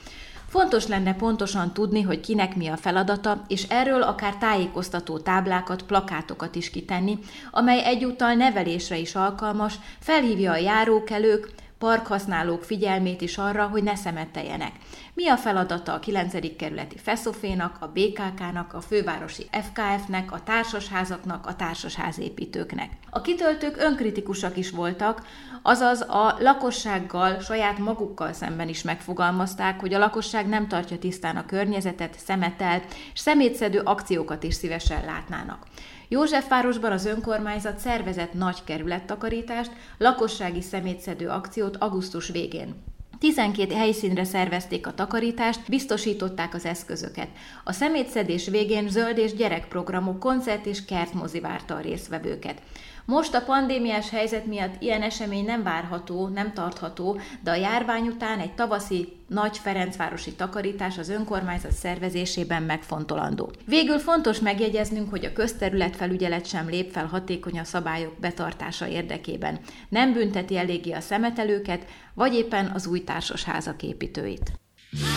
Fontos 0.49 0.87
lenne 0.87 1.15
pontosan 1.15 1.73
tudni, 1.73 2.03
hogy 2.03 2.21
kinek 2.21 2.57
mi 2.57 2.67
a 2.67 2.77
feladata, 2.77 3.45
és 3.49 3.63
erről 3.69 4.03
akár 4.03 4.37
tájékoztató 4.37 5.19
táblákat, 5.19 5.83
plakátokat 5.83 6.55
is 6.55 6.71
kitenni, 6.71 7.19
amely 7.51 7.85
egyúttal 7.85 8.35
nevelésre 8.35 8.97
is 8.97 9.15
alkalmas, 9.15 9.75
felhívja 9.99 10.53
a 10.53 10.57
járókelők, 10.57 11.49
parkhasználók 11.79 12.63
figyelmét 12.63 13.21
is 13.21 13.39
arra, 13.39 13.67
hogy 13.67 13.83
ne 13.83 13.95
szemeteljenek. 13.95 14.73
Mi 15.15 15.29
a 15.29 15.37
feladata 15.37 15.93
a 15.93 15.99
9. 15.99 16.57
kerületi 16.57 16.99
Feszofénak, 16.99 17.77
a 17.81 17.87
BKK-nak, 17.87 18.75
a 18.75 18.81
fővárosi 18.81 19.49
FKF-nek, 19.53 20.33
a 20.33 20.43
társasházaknak, 20.45 21.47
a 21.47 21.57
társasházépítőknek. 21.57 22.91
A 23.11 23.21
kitöltők 23.21 23.77
önkritikusak 23.77 24.57
is 24.57 24.71
voltak, 24.71 25.23
azaz 25.63 26.01
a 26.01 26.37
lakossággal, 26.41 27.41
saját 27.41 27.79
magukkal 27.79 28.33
szemben 28.33 28.69
is 28.69 28.83
megfogalmazták, 28.83 29.81
hogy 29.81 29.95
a 29.95 29.99
lakosság 29.99 30.49
nem 30.49 30.69
tartja 30.69 30.99
tisztán 30.99 31.37
a 31.37 31.47
környezetet, 31.47 32.19
szemetel, 32.19 32.83
és 33.13 33.21
szemétszedő 33.21 33.81
akciókat 33.85 34.43
is 34.43 34.55
szívesen 34.55 35.05
látnának. 35.05 35.67
Józsefvárosban 36.09 36.93
az 36.93 37.07
önkormányzat 37.07 37.79
szervezett 37.79 38.33
nagy 38.33 38.65
kerülettakarítást, 38.65 39.71
lakossági 39.99 40.61
szemétszedő 40.61 41.29
akciót 41.29 41.77
augusztus 41.77 42.29
végén. 42.29 42.75
12 43.19 43.75
helyszínre 43.75 44.25
szervezték 44.25 44.87
a 44.87 44.95
takarítást, 44.95 45.61
biztosították 45.69 46.55
az 46.55 46.65
eszközöket. 46.65 47.29
A 47.65 47.73
szemétszedés 47.73 48.49
végén 48.49 48.89
zöld 48.89 49.19
és 49.19 49.35
gyerekprogramok, 49.35 50.19
koncert 50.19 50.67
és 50.67 50.85
kertmozi 50.85 51.41
várta 51.41 51.75
a 51.75 51.81
résztvevőket. 51.81 52.63
Most 53.11 53.35
a 53.35 53.41
pandémiás 53.41 54.11
helyzet 54.11 54.47
miatt 54.47 54.83
ilyen 54.83 55.03
esemény 55.03 55.45
nem 55.45 55.63
várható, 55.63 56.27
nem 56.29 56.53
tartható, 56.53 57.21
de 57.43 57.51
a 57.51 57.55
járvány 57.55 58.07
után 58.07 58.39
egy 58.39 58.55
tavaszi 58.55 59.13
nagy 59.27 59.59
Ferencvárosi 59.59 60.33
takarítás 60.33 60.99
az 60.99 61.09
önkormányzat 61.09 61.73
szervezésében 61.73 62.63
megfontolandó. 62.63 63.51
Végül 63.65 63.99
fontos 63.99 64.41
megjegyeznünk, 64.41 65.11
hogy 65.11 65.25
a 65.25 65.33
közterületfelügyelet 65.33 66.47
sem 66.47 66.69
lép 66.69 66.91
fel 66.91 67.07
hatékony 67.07 67.59
a 67.59 67.65
szabályok 67.65 68.19
betartása 68.21 68.89
érdekében. 68.89 69.59
Nem 69.89 70.13
bünteti 70.13 70.57
eléggé 70.57 70.93
a 70.93 71.01
szemetelőket, 71.01 71.85
vagy 72.15 72.35
éppen 72.35 72.71
az 72.75 72.87
új 72.87 73.05
társasházak 73.05 73.83
építőit. 73.83 74.53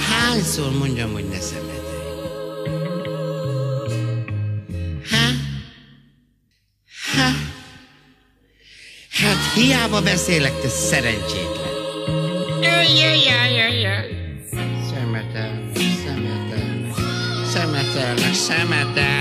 Hányszor 0.09 0.77
mondjam, 0.77 1.11
hogy 1.11 1.27
ne 1.29 1.39
szemetelj? 1.39 1.99
Ha? 5.09 5.40
Hiába 9.61 10.01
beszélek, 10.01 10.61
te 10.61 10.67
szerencsétlen. 10.67 11.69
Szemetelnek, 14.89 15.75
szemetelnek, 16.05 16.93
szemetelnek, 17.53 18.33
szemetelnek, 18.33 19.20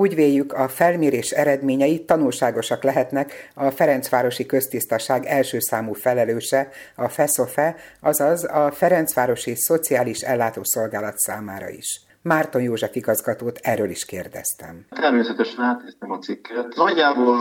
Úgy 0.00 0.14
véljük, 0.14 0.52
a 0.52 0.68
felmérés 0.68 1.30
eredményei 1.30 2.04
tanulságosak 2.04 2.82
lehetnek 2.82 3.32
a 3.54 3.70
Ferencvárosi 3.70 4.46
Köztisztaság 4.46 5.24
első 5.24 5.58
számú 5.58 5.92
felelőse, 5.92 6.68
a 6.96 7.08
FESZOFE, 7.08 7.76
azaz 8.00 8.44
a 8.44 8.70
Ferencvárosi 8.70 9.54
Szociális 9.54 10.20
Ellátószolgálat 10.20 11.16
számára 11.16 11.68
is. 11.68 12.00
Márton 12.22 12.62
József 12.62 12.94
igazgatót 12.96 13.58
erről 13.62 13.90
is 13.90 14.04
kérdeztem. 14.04 14.84
Természetesen 14.90 15.64
átnéztem 15.64 16.10
a 16.10 16.18
cikket. 16.18 16.74
Nagyjából 16.76 17.38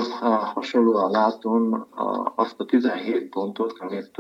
hasonlóan 0.54 1.12
látom 1.12 1.88
azt 2.36 2.60
a 2.60 2.66
17 2.66 3.30
pontot, 3.30 3.74
amit 3.80 4.18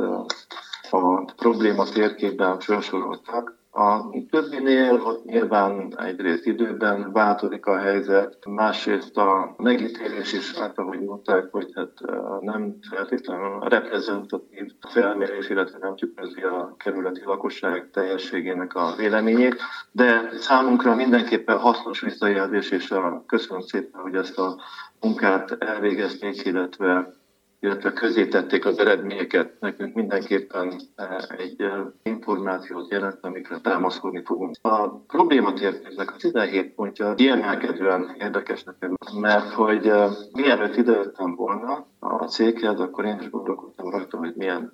a 0.90 1.34
probléma 1.36 1.84
térképben 1.84 2.60
felsoroltak, 2.60 3.59
a 3.72 4.10
többinél 4.30 5.02
ott 5.04 5.26
nyilván 5.26 5.94
egyrészt 5.98 6.46
időben 6.46 7.12
változik 7.12 7.66
a 7.66 7.78
helyzet, 7.78 8.38
másrészt 8.46 9.18
a 9.18 9.56
megítélés 9.58 10.34
is, 10.34 10.58
hát 10.58 10.78
ahogy 10.78 11.00
mondták, 11.00 11.48
hogy 11.52 11.72
hát 11.76 11.92
nem 12.40 12.76
feltétlenül 12.90 13.60
reprezentatív 13.60 14.72
felmérés, 14.90 15.50
illetve 15.50 15.78
nem 15.82 15.96
tükrözi 15.96 16.42
a 16.42 16.76
kerületi 16.78 17.22
lakosság 17.26 17.90
teljességének 17.92 18.74
a 18.74 18.94
véleményét, 18.98 19.56
de 19.92 20.30
számunkra 20.40 20.96
mindenképpen 20.96 21.58
hasznos 21.58 22.02
visszajelzés, 22.02 22.72
és 22.72 22.94
köszönöm 23.26 23.62
szépen, 23.62 24.02
hogy 24.02 24.16
ezt 24.16 24.40
a 24.40 24.62
munkát 25.00 25.52
elvégezték, 25.52 26.46
illetve 26.46 27.19
illetve 27.60 27.94
közé 27.94 28.28
tették 28.28 28.66
az 28.66 28.80
eredményeket, 28.80 29.60
nekünk 29.60 29.96
mindenképpen 29.96 30.74
eh, 30.96 31.08
egy 31.38 31.62
eh, 31.62 31.80
információt 32.04 32.92
jelent, 32.92 33.18
amikre 33.22 33.60
támaszkodni 33.60 34.22
fogunk. 34.26 34.56
A 34.62 34.90
problématérképnek 34.90 36.12
a 36.12 36.16
17 36.18 36.74
pontja 36.76 37.14
kiemelkedően 37.14 38.16
érdekes 38.20 38.64
nekem, 38.64 38.96
mert 39.20 39.54
hogy 39.54 39.88
eh, 39.88 40.10
mielőtt 40.32 40.76
idejöttem 40.76 41.36
volna 41.36 41.88
a 42.00 42.26
céghez, 42.26 42.80
akkor 42.80 43.06
én 43.06 43.18
is 43.20 43.30
gondolkodtam 43.30 43.90
rajta, 43.90 44.18
hogy 44.18 44.34
milyen 44.36 44.74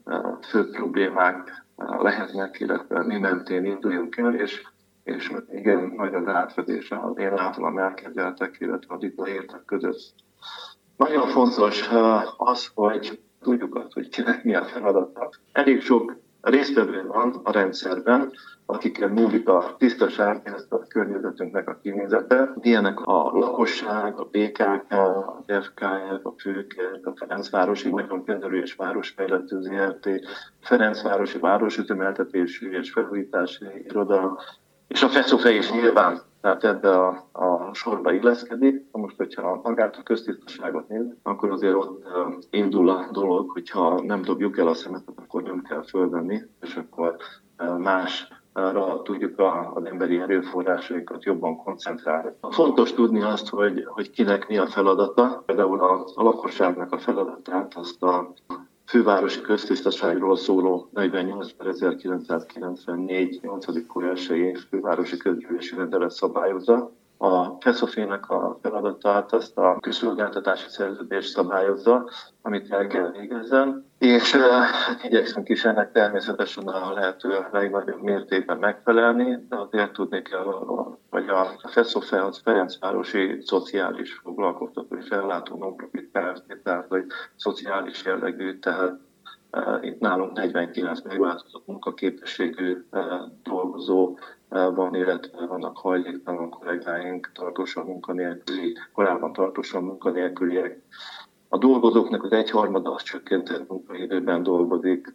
fő 0.49 0.69
problémák 0.69 1.65
lehetnek, 1.75 2.59
illetve 2.59 3.03
mi 3.03 3.17
mentén 3.17 3.65
induljunk 3.65 4.17
el, 4.17 4.35
és 4.35 4.63
és 5.03 5.31
igen, 5.51 5.93
nagy 5.95 6.13
az 6.13 6.27
átfedés 6.27 6.91
az 6.91 7.17
én 7.17 7.37
általam 7.37 7.77
elképzeltek, 7.77 8.55
illetve 8.59 8.95
a 8.95 8.97
itt 9.01 9.27
értek 9.27 9.65
között. 9.65 10.13
Nagyon 10.97 11.27
fontos 11.27 11.89
az, 12.37 12.71
hogy 12.73 13.19
tudjuk 13.41 13.75
azt, 13.75 13.93
hogy 13.93 14.09
kinek 14.09 14.43
mi 14.43 14.55
a 14.55 14.63
feladata. 14.63 15.29
Elég 15.51 15.81
sok 15.81 16.15
résztvevő 16.41 17.05
van 17.07 17.39
a 17.43 17.51
rendszerben, 17.51 18.31
akikkel 18.65 19.07
múlik 19.07 19.49
a 19.49 19.75
tisztaság, 19.77 20.41
illetve 20.45 20.75
a 20.75 20.87
környezetünknek 20.87 21.69
a 21.69 21.79
kinézete. 21.81 22.53
Ilyenek 22.61 22.99
a 22.99 23.31
lakosság, 23.33 24.19
a 24.19 24.23
BKK, 24.31 24.91
a 24.91 25.43
FKF, 25.47 26.25
a 26.25 26.33
Főkert, 26.37 27.05
a 27.05 27.13
Ferencvárosi 27.15 27.89
Vagyonkezelő 27.89 28.61
és 28.61 28.73
Városfejlető 28.73 29.61
ZRT, 29.61 30.09
Ferencvárosi 30.61 31.39
Városütemeltetésű 31.39 32.71
és 32.71 32.91
Felújítási 32.91 33.65
Iroda, 33.83 34.39
és 34.87 35.03
a 35.03 35.09
FESZOFE 35.09 35.51
is 35.51 35.71
nyilván 35.71 36.21
tehát 36.45 36.63
ebbe 36.63 36.89
a, 36.89 37.27
a 37.31 37.73
sorba 37.73 38.11
illeszkedik. 38.11 38.85
Most, 38.91 39.17
hogyha 39.17 39.59
magát 39.63 39.95
a 39.95 40.03
köztisztaságot 40.03 40.87
néz, 40.87 41.05
akkor 41.23 41.51
azért 41.51 41.75
ott 41.75 42.07
indul 42.49 42.89
a 42.89 43.07
dolog, 43.11 43.49
hogyha 43.49 44.01
nem 44.01 44.21
dobjuk 44.21 44.57
el 44.57 44.67
a 44.67 44.73
szemetet, 44.73 45.15
akkor 45.17 45.43
nem 45.43 45.61
kell 45.61 45.83
fölvenni, 45.83 46.41
és 46.61 46.75
akkor 46.75 47.15
más 47.77 48.27
arra 48.53 49.01
tudjuk 49.01 49.39
az 49.73 49.85
emberi 49.85 50.19
erőforrásainkat 50.19 51.23
jobban 51.23 51.57
koncentrálni. 51.57 52.29
Fontos 52.49 52.93
tudni 52.93 53.21
azt, 53.21 53.49
hogy, 53.49 53.83
hogy 53.85 54.09
kinek 54.09 54.47
mi 54.47 54.57
a 54.57 54.67
feladata. 54.67 55.43
Például 55.45 55.79
a, 55.79 56.07
a 56.15 56.23
lakosságnak 56.23 56.91
a 56.91 56.97
feladatát 56.97 57.73
azt 57.75 58.03
a 58.03 58.33
fővárosi 58.85 59.41
köztisztaságról 59.41 60.37
szóló 60.37 60.89
48.1994. 60.95 63.41
8. 63.41 63.67
1. 64.29 64.57
fővárosi 64.69 65.17
közgyűlési 65.17 65.75
rendelet 65.75 66.11
szabályozza. 66.11 66.91
A 67.17 67.61
Feszofének 67.61 68.29
a 68.29 68.59
feladatát 68.61 69.33
azt 69.33 69.57
a 69.57 69.77
közszolgáltatási 69.79 70.69
szerződés 70.69 71.25
szabályozza, 71.25 72.09
amit 72.41 72.71
el 72.71 72.87
kell 72.87 73.11
végezzen, 73.11 73.85
és 74.05 74.35
hát 74.35 75.03
igyekszünk 75.03 75.49
is 75.49 75.65
ennek 75.65 75.91
természetesen 75.91 76.67
a 76.67 76.93
lehető 76.93 77.45
legnagyobb 77.51 78.01
mértékben 78.01 78.57
megfelelni, 78.57 79.45
de 79.49 79.55
azért 79.55 79.93
tudni 79.93 80.21
kell, 80.21 80.43
hogy 81.09 81.29
a 81.29 81.51
FESZOFE 81.67 82.25
az 82.25 82.41
Ferencvárosi 82.43 83.41
Szociális 83.45 84.13
Foglalkoztató 84.13 84.95
és 84.95 85.09
Ellátó 85.09 85.57
Nonprofit 85.57 86.09
Kft. 86.11 86.57
tehát 86.63 86.85
hogy 86.87 87.05
szociális 87.35 88.03
jellegű, 88.03 88.59
tehát 88.59 88.99
itt 89.81 89.99
nálunk 89.99 90.33
49 90.33 91.01
megváltozott 91.01 91.67
munkaképességű 91.67 92.85
dolgozó 93.43 94.17
van, 94.49 94.95
illetve 94.95 95.45
vannak 95.45 95.77
hajléktalan 95.77 96.49
kollégáink, 96.49 97.31
tartósan 97.33 97.85
munkanélküli, 97.85 98.77
korábban 98.93 99.33
tartósan 99.33 99.83
munkanélküliek. 99.83 100.81
A 101.49 101.57
dolgozóknak 101.57 102.23
az 102.23 102.31
egyharmada 102.31 102.93
az 102.93 103.03
csökkentett 103.03 103.69
munkaidőben 103.69 104.43
dolgozik, 104.43 105.13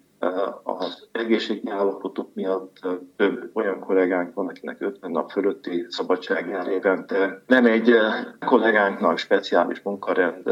az 0.63 1.09
egészségi 1.13 1.71
állapotok 1.71 2.35
miatt 2.35 2.77
több 3.17 3.51
olyan 3.53 3.81
kollégánk 3.81 4.35
van, 4.35 4.49
akinek 4.49 4.81
50 4.81 5.11
nap 5.11 5.31
fölötti 5.31 5.87
szabadság 5.89 6.49
jár 6.49 6.67
évente. 6.69 7.43
Nem 7.47 7.67
egy 7.67 7.95
kollégánknak 8.47 9.19
speciális 9.19 9.81
munkarend 9.83 10.51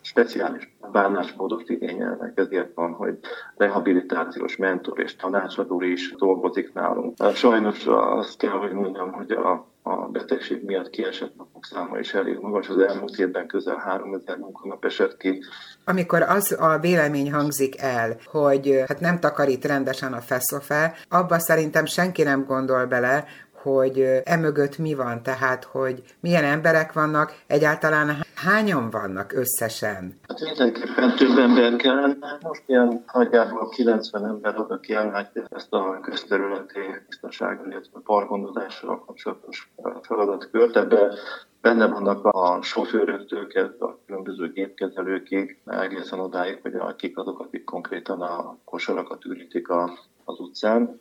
speciális 0.00 0.76
bánásmódot 0.92 1.70
igényelnek, 1.70 2.38
ezért 2.38 2.74
van, 2.74 2.92
hogy 2.92 3.18
rehabilitációs 3.56 4.56
mentor 4.56 5.00
és 5.00 5.16
tanácsadó 5.16 5.80
is 5.80 6.14
dolgozik 6.16 6.72
nálunk. 6.72 7.16
Sajnos 7.34 7.86
azt 7.86 8.38
kell, 8.38 8.50
hogy 8.50 8.72
mondjam, 8.72 9.12
hogy 9.12 9.30
a 9.30 9.66
a 9.88 10.08
betegség 10.12 10.64
miatt 10.64 10.90
kiesett 10.90 11.36
napok 11.36 11.64
száma 11.64 11.98
is 11.98 12.14
elég 12.14 12.38
magas. 12.40 12.68
Az 12.68 12.78
elmúlt 12.78 13.18
évben 13.18 13.46
közel 13.46 13.76
3000 13.76 14.36
munkanap 14.36 14.84
esett 14.84 15.16
ki. 15.16 15.42
Amikor 15.84 16.22
az 16.22 16.56
a 16.60 16.78
vélemény 16.78 17.32
hangzik 17.32 17.80
el, 17.80 18.16
hogy 18.24 18.84
hát 18.88 19.00
nem 19.00 19.20
takarít 19.20 19.64
rendesen 19.64 20.12
a 20.12 20.20
feszofe, 20.20 20.94
abba 21.08 21.38
szerintem 21.38 21.84
senki 21.84 22.22
nem 22.22 22.44
gondol 22.44 22.86
bele, 22.86 23.24
hogy 23.62 24.20
emögött 24.24 24.78
mi 24.78 24.94
van, 24.94 25.22
tehát 25.22 25.64
hogy 25.64 26.02
milyen 26.20 26.44
emberek 26.44 26.92
vannak, 26.92 27.34
egyáltalán 27.46 28.16
hányan 28.34 28.90
vannak 28.90 29.32
összesen? 29.32 30.18
Hát 30.28 30.40
mindenképpen 30.40 31.16
több 31.16 31.38
ember 31.38 31.76
kell. 31.76 32.16
Most 32.40 32.62
ilyen 32.66 33.04
nagyjából 33.12 33.68
90 33.68 34.26
ember 34.26 34.56
az, 34.56 34.70
aki 34.70 34.94
ellátja 34.94 35.44
ezt 35.50 35.72
a 35.72 36.00
közterületi 36.02 36.80
biztonsággal, 37.08 37.70
illetve 37.70 38.00
pargondozással 38.04 39.04
kapcsolatos 39.06 39.72
feladatkört. 40.02 40.76
Ebben 40.76 41.12
benne 41.60 41.86
vannak 41.86 42.24
a 42.24 42.62
sofőröktől 42.62 43.46
kezdve 43.46 43.86
a 43.86 43.98
különböző 44.06 44.52
gépkezelőkig, 44.52 45.60
egészen 45.66 46.18
odáig, 46.20 46.58
hogy 46.62 46.74
akik 46.74 47.18
azok, 47.18 47.40
akik 47.40 47.64
konkrétan 47.64 48.20
a 48.20 48.56
kosarakat 48.64 49.24
ürítik 49.24 49.68
a, 49.68 49.98
az 50.24 50.40
utcán. 50.40 51.00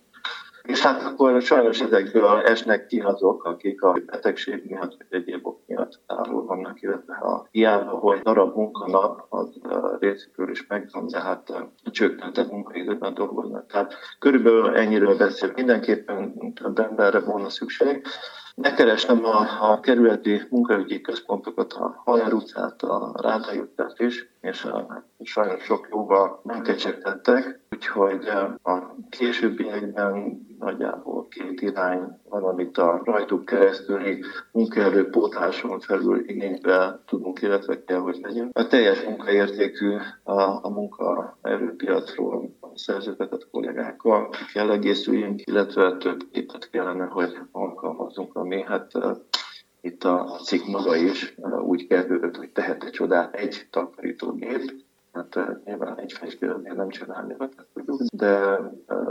És 0.68 0.82
hát 0.82 1.04
akkor 1.04 1.42
sajnos 1.42 1.82
ezekből 1.82 2.42
esnek 2.42 2.86
ki 2.86 3.00
azok, 3.00 3.44
akik 3.44 3.82
a 3.82 3.98
betegség 4.06 4.64
miatt 4.66 4.96
vagy 4.98 5.08
egyéb 5.10 5.48
ok 5.48 5.60
miatt 5.66 6.00
távol 6.08 6.46
vannak, 6.46 6.82
illetve 6.82 7.16
ha 7.16 7.48
hiába, 7.52 7.92
hogy 7.92 8.20
darab 8.20 8.56
munkanap, 8.56 9.26
az 9.30 9.60
részükről 10.00 10.50
is 10.50 10.68
megvan, 10.68 11.08
de 11.08 11.20
hát 11.20 11.54
csökkentett 11.92 12.52
munkaidőben 12.52 13.14
dolgoznak. 13.14 13.68
Tehát 13.68 13.94
körülbelül 14.20 14.76
ennyiről 14.76 15.18
beszél. 15.18 15.52
Mindenképpen 15.56 16.54
több 16.54 16.80
emberre 16.80 17.20
volna 17.20 17.50
szükség. 17.50 18.06
Megkerestem 18.56 19.26
a, 19.26 19.72
a 19.72 19.80
kerületi 19.80 20.42
munkaügyi 20.50 21.02
központokat, 21.02 21.74
a 21.74 22.02
Haller 22.06 22.34
utcát, 22.34 22.82
a 22.82 23.12
Rádai 23.22 23.62
is, 23.98 24.37
és 24.42 24.64
a, 24.64 25.06
sajnos 25.24 25.64
sok 25.64 25.88
jóval 25.92 26.42
nem 26.44 26.62
kecsegtettek, 26.62 27.60
úgyhogy 27.72 28.28
a 28.64 28.96
későbbiekben 29.10 30.46
nagyjából 30.60 31.28
két 31.28 31.62
irány 31.62 32.20
van, 32.30 32.44
amit 32.44 32.78
a 32.78 33.02
rajtuk 33.04 33.46
keresztüli 33.46 34.24
munkaerő 34.52 35.10
pótláson 35.10 35.80
felül 35.80 36.30
igénybe 36.30 37.00
tudunk, 37.06 37.42
illetve 37.42 37.84
kell, 37.84 38.00
hogy 38.00 38.20
legyen. 38.22 38.50
A 38.54 38.68
teljes 38.68 39.04
munkaértékű 39.04 39.96
a, 40.24 40.42
a 40.42 40.70
munkaerőpiacról 40.70 42.56
szerződtetett 42.74 43.50
kollégákkal 43.52 44.30
kell 44.54 44.72
egészüljünk, 44.72 45.42
illetve 45.46 45.98
több 45.98 46.20
képet 46.32 46.70
kellene, 46.70 47.06
hogy 47.06 47.38
alkalmazunk, 47.52 48.36
ami 48.36 48.62
hát 48.62 48.92
itt 49.82 50.04
a 50.04 50.40
cikk 50.44 50.66
maga 50.66 50.96
is 50.96 51.36
úgy 51.62 51.88
kezdődött, 51.88 52.36
hogy 52.36 52.50
tehet 52.50 52.84
egy 52.84 52.92
csodát 52.92 53.36
egy 53.36 53.68
takarítógép, 53.70 54.86
Hát 55.18 55.64
nyilván 55.66 56.00
egy 56.00 56.14
festőnél 56.14 56.74
nem 56.74 56.90
csinálni 56.90 57.36
de 58.12 58.60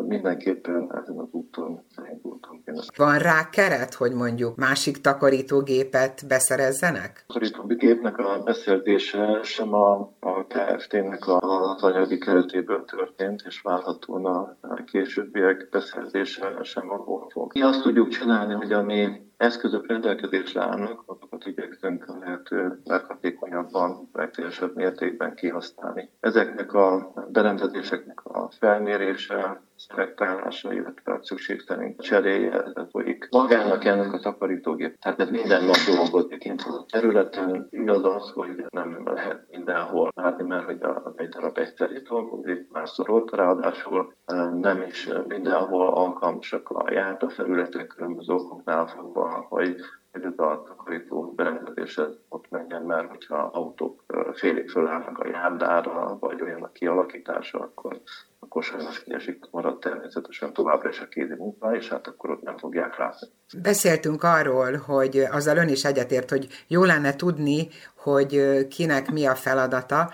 mindenképpen 0.06 0.90
ezen 1.02 1.18
az 1.18 1.28
úton 1.30 1.80
elindultunk. 1.94 2.62
Van 2.96 3.18
rá 3.18 3.48
keret, 3.50 3.94
hogy 3.94 4.12
mondjuk 4.12 4.56
másik 4.56 5.00
takarítógépet 5.00 6.24
beszerezzenek? 6.28 7.24
A 7.26 7.32
takarítógépnek 7.32 8.18
a 8.18 8.42
beszerzése 8.44 9.40
sem 9.42 9.74
a, 9.74 10.12
a 10.20 10.46
KFT-nek 10.46 11.22
az 11.26 11.82
anyagi 11.82 12.18
keretéből 12.18 12.84
történt, 12.84 13.42
és 13.46 13.60
várhatóan 13.60 14.24
a 14.60 14.84
későbbiek 14.84 15.68
beszerzése 15.70 16.58
sem 16.62 16.90
abból 16.90 17.28
fog. 17.30 17.50
Mi 17.54 17.62
azt 17.62 17.82
tudjuk 17.82 18.08
csinálni, 18.08 18.54
hogy 18.54 18.72
ami 18.72 19.24
eszközök 19.36 19.86
rendelkezésre 19.86 20.62
állnak, 20.62 21.04
azokat 21.36 21.46
igyekszünk 21.46 22.04
a 22.08 22.18
lehető 22.18 22.80
leghatékonyabban, 22.84 24.08
legteljesebb 24.12 24.74
mértékben 24.74 25.34
kihasználni. 25.34 26.10
Ezeknek 26.20 26.72
a 26.72 27.12
berendezéseknek 27.32 28.24
a 28.24 28.50
felmérése, 28.58 29.60
szelektálása, 29.76 30.72
illetve 30.72 31.12
a 31.12 31.18
szükség 31.22 31.60
szerint 31.60 32.00
cseréje 32.00 32.64
folyik. 32.90 33.28
Magának 33.30 33.84
ennek 33.84 34.12
a 34.12 34.18
takarítógép, 34.18 34.98
tehát 34.98 35.20
ez 35.20 35.30
minden 35.30 35.64
nap 35.64 35.76
dolgozik 35.96 36.38
kint 36.38 36.62
a 36.62 36.84
területen. 36.88 37.66
Igaz 37.70 38.04
az, 38.04 38.30
hogy 38.30 38.64
nem 38.70 39.02
lehet 39.04 39.46
mindenhol 39.50 40.12
látni, 40.14 40.44
mert 40.44 40.64
hogy 40.64 40.82
a, 40.82 41.12
egy 41.16 41.28
darab 41.28 41.58
egyszerű 41.58 42.00
dolgozik, 42.00 42.70
másszor 42.72 43.10
ott, 43.10 43.34
ráadásul 43.34 44.14
nem 44.60 44.82
is 44.82 45.08
mindenhol 45.28 45.88
alkalmasak 45.88 46.70
a 46.70 46.92
járt 46.92 47.32
felületek 47.32 47.86
különböző 47.86 48.32
okoknál 48.32 48.86
fogva, 48.86 49.46
hogy 49.48 49.76
ez 50.24 50.38
a 50.38 50.62
takarító 50.66 51.32
berendezés 51.36 52.00
ott 52.28 52.50
menjen, 52.50 52.82
mert 52.82 53.08
hogyha 53.08 53.36
autók 53.36 54.04
félig 54.34 54.70
fölállnak 54.70 55.18
a 55.18 55.28
járdára, 55.28 56.16
vagy 56.20 56.42
olyan 56.42 56.62
a 56.62 56.72
kialakítása, 56.72 57.58
akkor 57.58 58.00
akkor 58.48 58.64
sajnos 58.64 59.02
kiesik, 59.02 59.44
marad 59.50 59.78
természetesen 59.78 60.52
továbbra 60.52 60.88
is 60.88 61.00
a 61.00 61.08
kézi 61.08 61.34
munka, 61.34 61.76
és 61.76 61.88
hát 61.88 62.06
akkor 62.06 62.30
ott 62.30 62.42
nem 62.42 62.58
fogják 62.58 62.96
látni. 62.96 63.28
Beszéltünk 63.62 64.22
arról, 64.22 64.76
hogy 64.76 65.18
azzal 65.18 65.56
ön 65.56 65.68
is 65.68 65.84
egyetért, 65.84 66.30
hogy 66.30 66.46
jó 66.66 66.84
lenne 66.84 67.16
tudni, 67.16 67.68
hogy 67.96 68.66
kinek 68.68 69.10
mi 69.10 69.26
a 69.26 69.34
feladata. 69.34 70.10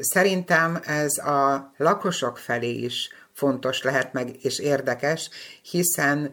Szerintem 0.00 0.78
ez 0.84 1.18
a 1.18 1.72
lakosok 1.76 2.38
felé 2.38 2.70
is 2.70 3.08
fontos 3.40 3.82
lehet 3.82 4.12
meg, 4.12 4.36
és 4.42 4.58
érdekes, 4.58 5.30
hiszen 5.62 6.30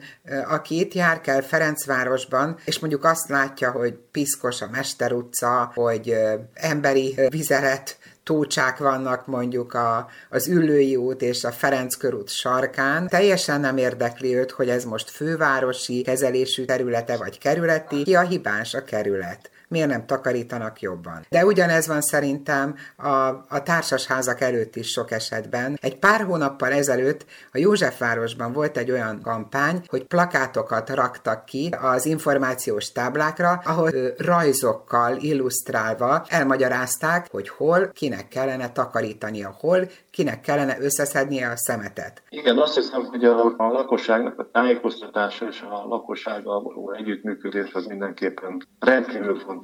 aki 0.48 0.80
itt 0.80 0.94
jár 0.94 1.22
kell 1.22 1.42
Ferencvárosban, 1.42 2.58
és 2.66 2.80
mondjuk 2.80 3.04
azt 3.04 3.30
látja, 3.30 3.72
hogy 3.72 3.94
piszkos 4.12 4.62
a 4.62 4.70
Mester 4.72 5.12
utca, 5.12 5.72
hogy 5.74 6.16
emberi 6.54 7.20
vizelet 7.30 7.98
tócsák 8.24 8.78
vannak 8.78 9.26
mondjuk 9.28 9.74
a, 9.74 10.10
az 10.30 10.48
Üllői 10.48 10.96
út 10.96 11.22
és 11.22 11.44
a 11.44 11.52
Ferenc 11.52 11.96
körút 11.96 12.30
sarkán. 12.30 13.08
Teljesen 13.08 13.60
nem 13.60 13.78
érdekli 13.78 14.36
őt, 14.36 14.52
hogy 14.52 14.70
ez 14.70 14.84
most 14.84 15.10
fővárosi 15.10 16.02
kezelésű 16.02 16.66
területe 16.66 17.18
vagy 17.18 17.38
kerületi, 17.38 18.04
ki 18.04 18.16
a 18.16 18.22
hibás? 18.22 18.74
A 18.74 18.84
kerület 18.84 19.50
miért 19.68 19.90
nem 19.90 20.06
takarítanak 20.06 20.82
jobban. 20.82 21.26
De 21.30 21.46
ugyanez 21.46 21.88
van 21.88 22.02
szerintem 22.02 22.76
a, 22.98 23.10
a 23.50 23.64
társasházak 23.64 24.42
előtt 24.42 24.76
is 24.76 24.88
sok 24.88 25.12
esetben. 25.12 25.78
Egy 25.82 26.00
pár 26.00 26.22
hónappal 26.22 26.72
ezelőtt 26.72 27.26
a 27.52 27.58
Józsefvárosban 27.58 28.54
volt 28.54 28.78
egy 28.78 28.92
olyan 28.92 29.22
kampány, 29.22 29.82
hogy 29.88 30.04
plakátokat 30.04 30.90
raktak 30.90 31.46
ki 31.46 31.70
az 31.82 32.06
információs 32.06 32.92
táblákra, 32.92 33.62
ahol 33.66 33.92
rajzokkal 34.18 35.18
illusztrálva 35.18 36.26
elmagyarázták, 36.28 37.28
hogy 37.32 37.50
hol, 37.50 37.90
kinek 37.94 38.28
kellene 38.28 38.72
takarítania, 38.72 39.56
hol, 39.60 39.90
kinek 40.12 40.42
kellene 40.42 40.78
összeszednie 40.80 41.50
a 41.50 41.58
szemetet. 41.58 42.22
Igen, 42.30 42.58
azt 42.58 42.76
hiszem, 42.76 43.06
hogy 43.06 43.26
a, 43.26 43.54
a 43.58 43.68
lakosságnak 43.72 44.40
a 44.40 44.50
tájékoztatása 44.52 45.48
és 45.48 45.62
a 45.62 45.88
lakossággal 45.88 46.62
való 46.62 46.92
együttműködés 46.92 47.74
az 47.74 47.86
mindenképpen 47.86 48.68
rendkívül 48.80 49.40
fontos. 49.40 49.57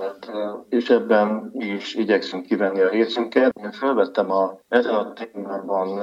Hát, 0.00 0.30
és 0.68 0.90
ebben 0.90 1.50
is 1.52 1.94
igyekszünk 1.94 2.46
kivenni 2.46 2.80
a 2.80 2.88
részünket. 2.88 3.56
Én 3.62 3.72
felvettem 3.72 4.30
a, 4.30 4.58
ezen 4.68 4.94
a 4.94 5.12
témában 5.12 6.00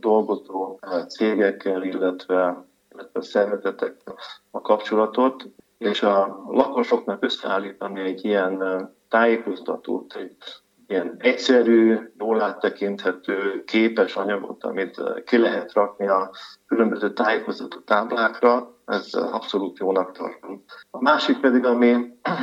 dolgozó 0.00 0.78
cégekkel, 1.08 1.82
illetve, 1.82 2.64
illetve 2.92 3.22
szervezetekkel 3.22 4.14
a 4.50 4.60
kapcsolatot, 4.60 5.44
és 5.78 6.02
a 6.02 6.44
lakosoknak 6.48 7.24
összeállítani 7.24 8.00
egy 8.00 8.24
ilyen 8.24 8.88
tájékoztatót, 9.08 10.14
egy 10.16 10.36
ilyen 10.86 11.16
egyszerű, 11.18 11.98
jól 12.18 12.40
áttekinthető, 12.40 13.64
képes 13.64 14.16
anyagot, 14.16 14.64
amit 14.64 15.00
ki 15.24 15.38
lehet 15.38 15.72
rakni 15.72 16.08
a 16.08 16.30
különböző 16.66 17.12
tájékoztató 17.12 17.78
táblákra, 17.78 18.73
ez 18.86 19.14
abszolút 19.14 19.78
jónak 19.78 20.12
tartom. 20.12 20.64
A 20.90 21.02
másik 21.02 21.40
pedig, 21.40 21.64
ami 21.64 21.96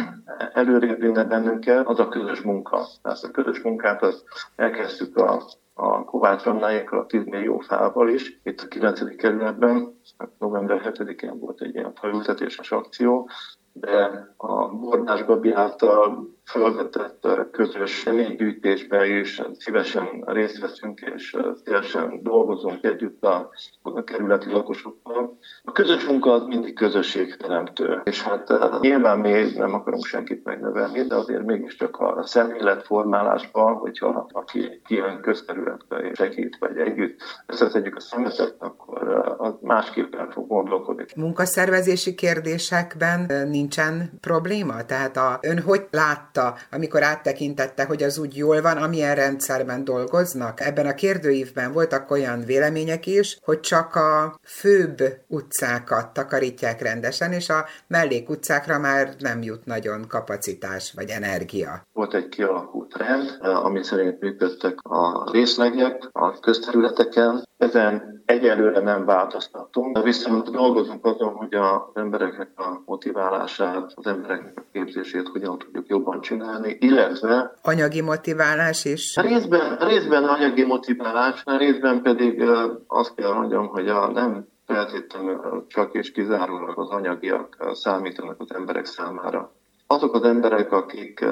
előrébb 0.54 1.00
vinne 1.00 1.24
bennünket, 1.24 1.88
az 1.88 2.00
a 2.00 2.08
közös 2.08 2.42
munka. 2.42 2.86
Ezt 3.02 3.24
a 3.24 3.32
közös 3.32 3.62
munkát 3.62 4.02
az 4.02 4.24
elkezdtük 4.56 5.18
a, 5.18 5.42
a 5.74 6.04
Kovács 6.04 6.46
Annáékkal, 6.46 7.00
a 7.00 7.06
10 7.06 7.26
millió 7.26 7.60
fával 7.60 8.10
is, 8.10 8.40
itt 8.44 8.62
a 8.62 8.68
9. 8.68 9.16
kerületben, 9.16 10.00
november 10.38 10.82
7-én 10.84 11.40
volt 11.40 11.62
egy 11.62 11.76
ilyen 11.76 11.94
felültetéses 11.94 12.72
akció, 12.72 13.30
de 13.74 14.28
a 14.38 14.68
Bornás 14.68 15.26
Gabi 15.26 15.52
által 15.52 16.30
felvetett 16.52 17.28
közös 17.52 18.02
személygyűjtésbe 18.06 19.08
is 19.08 19.42
szívesen 19.58 20.24
részt 20.26 20.60
veszünk, 20.60 21.00
és 21.16 21.38
szívesen 21.64 22.20
dolgozunk 22.24 22.84
együtt 22.84 23.24
a, 23.24 23.50
a 23.82 24.04
kerületi 24.04 24.52
lakosokkal. 24.52 25.38
A 25.64 25.72
közös 25.72 26.06
munka 26.06 26.32
az 26.32 26.46
mindig 26.46 26.74
közösségteremtő, 26.74 28.02
és 28.04 28.22
hát 28.24 28.54
nyilván 28.80 29.20
mi 29.20 29.52
nem 29.56 29.74
akarunk 29.74 30.06
senkit 30.06 30.44
megnevelni, 30.44 31.02
de 31.02 31.16
azért 31.16 31.46
mégiscsak 31.46 32.00
a 32.00 32.24
szemléletformálásban, 32.24 33.74
hogyha 33.74 34.28
aki 34.32 34.82
ilyen 34.88 35.22
közterületbe 35.22 36.12
segít, 36.14 36.58
vagy 36.60 36.78
együtt 36.78 37.22
összetegyük 37.46 37.96
a 37.96 38.00
szemetet, 38.00 38.56
akkor 38.60 39.36
az 39.38 39.54
másképpen 39.62 40.32
fog 40.32 40.48
gondolkodni. 40.48 41.06
Munkaszervezési 41.16 42.16
kérdésekben 42.16 43.48
nincsen 43.50 44.12
probléma? 44.22 44.86
Tehát 44.86 45.18
a, 45.18 45.40
ön 45.42 45.62
hogy 45.62 45.88
látta 45.92 46.41
látta, 46.42 46.58
amikor 46.72 47.04
áttekintette, 47.04 47.86
hogy 47.86 48.04
az 48.04 48.18
úgy 48.18 48.38
jól 48.38 48.62
van, 48.62 48.78
amilyen 48.78 49.16
rendszerben 49.16 49.84
dolgoznak? 49.84 50.60
Ebben 50.60 50.86
a 50.86 50.94
kérdőívben 50.94 51.72
voltak 51.72 52.12
olyan 52.12 52.44
vélemények 52.46 53.06
is, 53.08 53.38
hogy 53.42 53.60
csak 53.60 53.96
a 53.96 54.40
főbb 54.44 54.98
utcákat 55.28 56.14
takarítják 56.14 56.82
rendesen, 56.82 57.32
és 57.32 57.50
a 57.50 57.66
mellékutcákra 57.88 58.80
már 58.80 59.14
nem 59.20 59.42
jut 59.42 59.66
nagyon 59.66 60.08
kapacitás 60.08 60.94
vagy 60.96 61.10
energia. 61.10 61.82
Volt 61.94 62.14
egy 62.14 62.30
kialakult 62.30 62.98
rend, 62.98 63.38
ami 63.40 63.84
szerint 63.84 64.20
működtek 64.20 64.76
a 64.82 65.32
részlegek 65.32 66.10
a 66.12 66.40
közterületeken. 66.40 67.44
Ezen 67.58 68.21
egyelőre 68.32 68.80
nem 68.80 69.06
változtatunk, 69.06 70.04
viszont 70.04 70.52
dolgozunk 70.52 71.06
azon, 71.06 71.34
hogy 71.34 71.54
az 71.54 71.82
embereknek 71.94 72.50
a 72.56 72.82
motiválását, 72.86 73.94
az 73.96 74.06
embereknek 74.06 74.54
a 74.56 74.64
képzését 74.72 75.28
hogyan 75.28 75.58
tudjuk 75.58 75.88
jobban 75.88 76.22
csinálni, 76.22 76.78
illetve... 76.80 77.54
Anyagi 77.62 78.02
motiválás 78.02 78.86
is? 78.86 79.16
Részben, 79.18 79.78
részben 79.78 80.24
anyagi 80.24 80.64
motiválás, 80.64 81.44
részben 81.46 82.02
pedig 82.02 82.44
azt 82.88 83.16
kell 83.16 83.34
mondjam, 83.34 83.68
hogy 83.68 83.88
a 83.88 84.12
nem 84.12 84.48
feltétlenül 84.66 85.66
csak 85.68 85.94
és 85.94 86.12
kizárólag 86.12 86.80
az 86.80 86.90
anyagiak 86.90 87.58
számítanak 87.74 88.36
az 88.40 88.56
emberek 88.56 88.86
számára. 88.86 89.52
Azok 89.88 90.14
az 90.14 90.24
emberek, 90.24 90.72
akik 90.72 91.26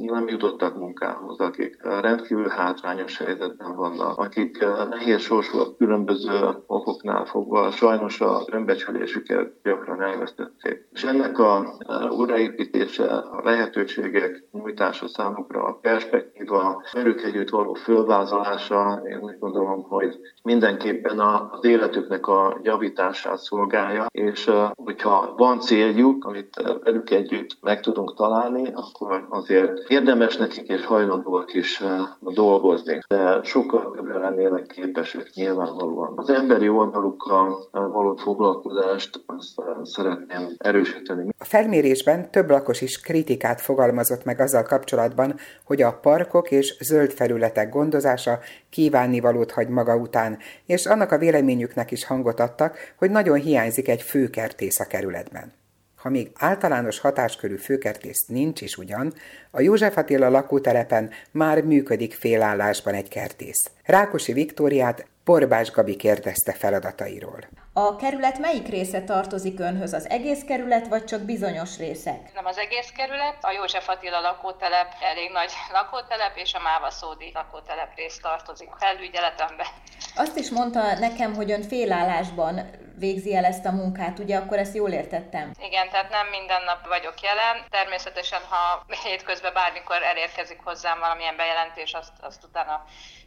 nem 0.00 0.28
jutottak 0.28 0.76
munkához, 0.76 1.38
akik 1.38 1.76
rendkívül 1.82 2.48
hátrányos 2.48 3.18
helyzetben 3.18 3.76
vannak, 3.76 4.18
akik 4.18 4.58
nehéz 4.90 5.20
sorsúak 5.20 5.76
különböző 5.76 6.38
okoknál 6.66 7.24
fogva 7.24 7.70
sajnos 7.70 8.20
a 8.20 8.42
önbecsülésüket 8.52 9.52
gyakran 9.62 10.02
elvesztették. 10.02 10.88
És 10.92 11.04
ennek 11.04 11.38
a 11.38 11.76
újraépítése, 12.10 13.04
a 13.06 13.40
lehetőségek 13.44 14.44
nyújtása 14.52 15.08
számukra, 15.08 15.62
a 15.62 15.78
perspektíva, 15.82 16.82
velük 16.92 17.22
együtt 17.22 17.50
való 17.50 17.74
fölvázolása, 17.74 19.02
én 19.08 19.18
úgy 19.18 19.38
gondolom, 19.38 19.82
hogy 19.82 20.18
mindenképpen 20.42 21.18
az 21.18 21.64
életüknek 21.64 22.26
a 22.26 22.58
javítását 22.62 23.38
szolgálja, 23.38 24.06
és 24.10 24.50
hogyha 24.74 25.34
van 25.36 25.60
céljuk, 25.60 26.24
amit 26.24 26.78
velük 26.84 27.10
együtt 27.10 27.56
meg 27.60 27.80
tudunk 27.80 28.14
találni, 28.14 28.72
akkor 28.74 29.26
azért 29.28 29.59
azért 29.60 29.90
érdemes 29.90 30.36
nekik 30.36 30.68
és 30.68 30.84
hajlandóak 30.84 31.54
is 31.54 31.80
eh, 31.80 31.88
dolgozni, 32.20 32.98
de 33.08 33.40
sokkal 33.42 33.92
többre 33.96 34.18
lennének 34.18 34.66
képesek 34.66 35.30
nyilvánvalóan. 35.34 36.12
Az 36.16 36.30
emberi 36.30 36.68
oldalukkal 36.68 37.68
való 37.70 38.16
foglalkozást 38.16 39.22
azt 39.26 39.60
eh, 39.60 39.64
szeretném 39.82 40.54
erősíteni. 40.58 41.28
A 41.38 41.44
felmérésben 41.44 42.30
több 42.30 42.50
lakos 42.50 42.80
is 42.80 43.00
kritikát 43.00 43.60
fogalmazott 43.60 44.24
meg 44.24 44.40
azzal 44.40 44.62
kapcsolatban, 44.62 45.34
hogy 45.64 45.82
a 45.82 45.98
parkok 46.02 46.50
és 46.50 46.76
zöld 46.80 47.10
felületek 47.10 47.70
gondozása 47.70 48.38
kívánnivalót 48.70 49.50
hagy 49.50 49.68
maga 49.68 49.96
után, 49.96 50.38
és 50.66 50.86
annak 50.86 51.12
a 51.12 51.18
véleményüknek 51.18 51.90
is 51.90 52.06
hangot 52.06 52.40
adtak, 52.40 52.76
hogy 52.98 53.10
nagyon 53.10 53.38
hiányzik 53.38 53.88
egy 53.88 54.02
főkertész 54.02 54.80
a 54.80 54.86
kerületben. 54.86 55.59
Ha 56.00 56.08
még 56.08 56.30
általános 56.34 56.98
hatáskörű 56.98 57.56
főkertész 57.56 58.26
nincs 58.26 58.60
is 58.60 58.76
ugyan, 58.76 59.12
a 59.50 59.60
József 59.60 59.96
Attila 59.96 60.28
lakótelepen 60.28 61.10
már 61.30 61.62
működik 61.62 62.14
félállásban 62.14 62.94
egy 62.94 63.08
kertész. 63.08 63.70
Rákosi 63.84 64.32
Viktóriát 64.32 65.06
Borbás 65.30 65.70
Gabi 65.70 65.96
kérdezte 65.96 66.52
feladatairól. 66.52 67.40
A 67.72 67.96
kerület 67.96 68.38
melyik 68.38 68.68
része 68.68 69.02
tartozik 69.02 69.60
önhöz? 69.60 69.92
Az 69.92 70.08
egész 70.08 70.42
kerület, 70.42 70.88
vagy 70.88 71.04
csak 71.04 71.20
bizonyos 71.20 71.78
részek? 71.78 72.32
Nem 72.34 72.46
az 72.46 72.58
egész 72.58 72.90
kerület, 72.96 73.36
a 73.40 73.50
József 73.50 73.88
Attila 73.88 74.20
lakótelep 74.20 74.94
elég 75.00 75.30
nagy 75.30 75.52
lakótelep, 75.72 76.36
és 76.36 76.54
a 76.54 76.60
Máva 76.60 76.90
Szódi 76.90 77.30
lakótelep 77.34 77.94
rész 77.96 78.18
tartozik 78.22 78.68
felügyeletembe. 78.78 79.66
Azt 80.14 80.36
is 80.36 80.50
mondta 80.50 80.98
nekem, 80.98 81.34
hogy 81.34 81.50
ön 81.50 81.62
félállásban 81.62 82.70
végzi 82.98 83.34
el 83.34 83.44
ezt 83.44 83.66
a 83.66 83.72
munkát, 83.72 84.18
ugye 84.18 84.36
akkor 84.36 84.58
ezt 84.58 84.74
jól 84.74 84.90
értettem? 84.90 85.50
Igen, 85.60 85.88
tehát 85.88 86.10
nem 86.10 86.26
minden 86.26 86.62
nap 86.64 86.86
vagyok 86.86 87.20
jelen. 87.20 87.56
Természetesen, 87.68 88.40
ha 88.48 88.84
hétközben 89.04 89.52
bármikor 89.52 90.02
elérkezik 90.02 90.60
hozzám 90.64 90.98
valamilyen 90.98 91.36
bejelentés, 91.36 91.92
azt, 91.92 92.12
azt 92.20 92.44
utána 92.44 92.84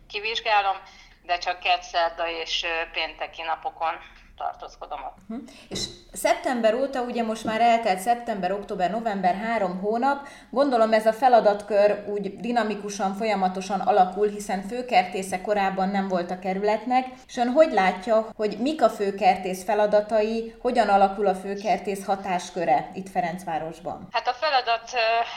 kivizsgálom, 0.07 0.77
de 1.25 1.38
csak 1.38 1.59
kedszerda 1.59 2.29
és 2.29 2.65
pénteki 2.93 3.41
napokon 3.41 3.93
tartózkodom 4.38 5.03
ott. 5.03 5.17
Uh-huh. 5.29 5.49
És 5.69 5.79
szeptember 6.13 6.73
óta, 6.73 7.01
ugye 7.01 7.23
most 7.23 7.43
már 7.43 7.62
eltelt 7.62 7.99
szeptember, 7.99 8.51
október, 8.51 8.91
november, 8.91 9.36
három 9.36 9.79
hónap, 9.79 10.27
gondolom 10.49 10.93
ez 10.93 11.05
a 11.05 11.13
feladatkör 11.13 12.05
úgy 12.07 12.39
dinamikusan, 12.39 13.15
folyamatosan 13.15 13.79
alakul, 13.79 14.27
hiszen 14.27 14.62
főkertésze 14.62 15.41
korábban 15.41 15.89
nem 15.89 16.07
volt 16.07 16.31
a 16.31 16.39
kerületnek, 16.39 17.05
és 17.27 17.38
ön 17.38 17.51
hogy 17.51 17.71
látja, 17.71 18.27
hogy 18.36 18.57
mik 18.59 18.81
a 18.81 18.89
főkertész 18.89 19.63
feladatai, 19.63 20.55
hogyan 20.62 20.89
alakul 20.89 21.27
a 21.27 21.36
főkertész 21.36 22.05
hatásköre 22.05 22.91
itt 22.93 23.09
Ferencvárosban? 23.09 24.07
Hát 24.12 24.27
a 24.27 24.33
feladat 24.33 24.91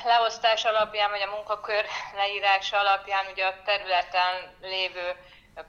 leosztás 0.04 0.64
alapján, 0.64 1.10
vagy 1.10 1.22
a 1.22 1.34
munkakör 1.34 1.84
leírása 2.16 2.78
alapján 2.78 3.24
ugye 3.32 3.44
a 3.44 3.54
területen 3.64 4.34
lévő 4.60 5.08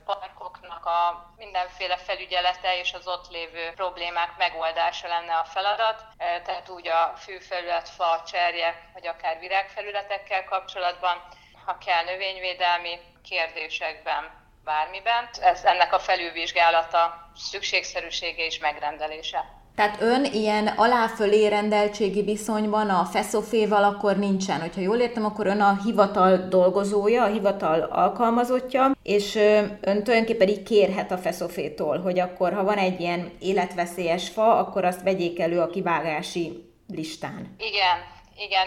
parkoknak 0.04 0.86
a 0.86 1.32
mindenféle 1.36 1.96
felügyelete 1.96 2.78
és 2.78 2.92
az 2.92 3.06
ott 3.06 3.28
lévő 3.30 3.72
problémák 3.74 4.36
megoldása 4.36 5.08
lenne 5.08 5.34
a 5.34 5.44
feladat, 5.44 6.04
tehát 6.16 6.68
úgy 6.68 6.88
a 6.88 7.12
fűfelület, 7.16 7.88
fa, 7.88 8.22
cserje, 8.26 8.90
vagy 8.92 9.06
akár 9.06 9.38
virágfelületekkel 9.38 10.44
kapcsolatban, 10.44 11.22
ha 11.64 11.78
kell 11.78 12.04
növényvédelmi 12.04 12.98
kérdésekben, 13.22 14.46
bármiben. 14.64 15.28
Ez 15.40 15.64
ennek 15.64 15.92
a 15.92 15.98
felülvizsgálata, 15.98 17.30
szükségszerűsége 17.36 18.44
és 18.44 18.58
megrendelése. 18.58 19.57
Tehát 19.78 20.00
ön 20.00 20.24
ilyen 20.24 20.66
aláfölé 20.66 21.46
rendeltségi 21.46 22.22
viszonyban 22.22 22.90
a 22.90 23.04
feszoféval 23.04 23.84
akkor 23.84 24.16
nincsen. 24.16 24.60
Hogyha 24.60 24.80
jól 24.80 24.96
értem, 24.96 25.24
akkor 25.24 25.46
ön 25.46 25.60
a 25.60 25.78
hivatal 25.84 26.36
dolgozója, 26.36 27.22
a 27.22 27.26
hivatal 27.26 27.80
alkalmazottja, 27.80 28.90
és 29.02 29.34
ön 29.80 30.04
tulajdonképpen 30.04 30.48
így 30.48 30.62
kérhet 30.62 31.10
a 31.10 31.18
feszofétól, 31.18 32.00
hogy 32.00 32.18
akkor, 32.18 32.52
ha 32.52 32.64
van 32.64 32.76
egy 32.76 33.00
ilyen 33.00 33.32
életveszélyes 33.40 34.28
fa, 34.28 34.58
akkor 34.58 34.84
azt 34.84 35.02
vegyék 35.02 35.40
elő 35.40 35.60
a 35.60 35.70
kivágási 35.70 36.72
listán. 36.88 37.54
Igen, 37.58 37.98
igen. 38.36 38.66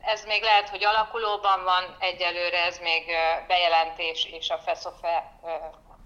Ez 0.00 0.24
még 0.24 0.42
lehet, 0.42 0.68
hogy 0.68 0.84
alakulóban 0.84 1.64
van, 1.64 1.96
egyelőre 2.00 2.64
ez 2.66 2.78
még 2.82 3.04
bejelentés 3.46 4.28
és 4.38 4.50
a 4.50 4.58
feszofe 4.66 5.38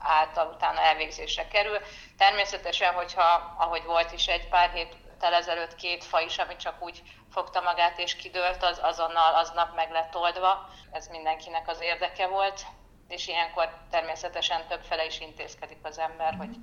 által 0.07 0.53
utána 0.55 0.81
elvégzésre 0.81 1.49
kerül. 1.49 1.79
Természetesen, 2.19 2.95
hogyha, 2.95 3.55
ahogy 3.59 3.85
volt 3.85 4.13
is 4.13 4.27
egy 4.27 4.49
pár 4.49 4.71
héttel 4.71 5.35
ezelőtt 5.35 5.75
két 5.75 6.05
fa 6.05 6.21
is, 6.21 6.39
ami 6.39 6.57
csak 6.57 6.75
úgy 6.83 7.03
fogta 7.31 7.61
magát 7.61 7.99
és 7.99 8.17
kidőlt, 8.17 8.63
az 8.63 8.79
azonnal 8.83 9.35
aznap 9.35 9.75
meg 9.75 9.91
lett 9.91 10.17
oldva. 10.17 10.69
Ez 10.93 11.07
mindenkinek 11.07 11.69
az 11.69 11.81
érdeke 11.81 12.27
volt, 12.27 12.61
és 13.09 13.29
ilyenkor 13.29 13.69
természetesen 13.91 14.67
többfele 14.69 15.07
is 15.07 15.21
intézkedik 15.21 15.79
az 15.83 15.99
ember, 15.99 16.35
hogy, 16.39 16.57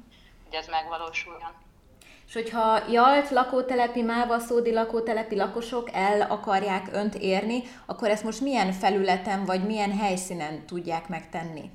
hogy 0.43 0.53
ez 0.53 0.67
megvalósuljon. 0.67 1.71
És 2.27 2.33
hogyha 2.33 2.89
Jalt 2.89 3.29
lakótelepi, 3.29 4.01
Mávaszódi 4.01 4.73
lakótelepi 4.73 5.35
lakosok 5.35 5.89
el 5.93 6.21
akarják 6.21 6.87
önt 6.91 7.15
érni, 7.15 7.63
akkor 7.85 8.09
ezt 8.09 8.23
most 8.23 8.41
milyen 8.41 8.71
felületen 8.71 9.45
vagy 9.45 9.65
milyen 9.65 9.97
helyszínen 9.97 10.65
tudják 10.65 11.07
megtenni? 11.07 11.71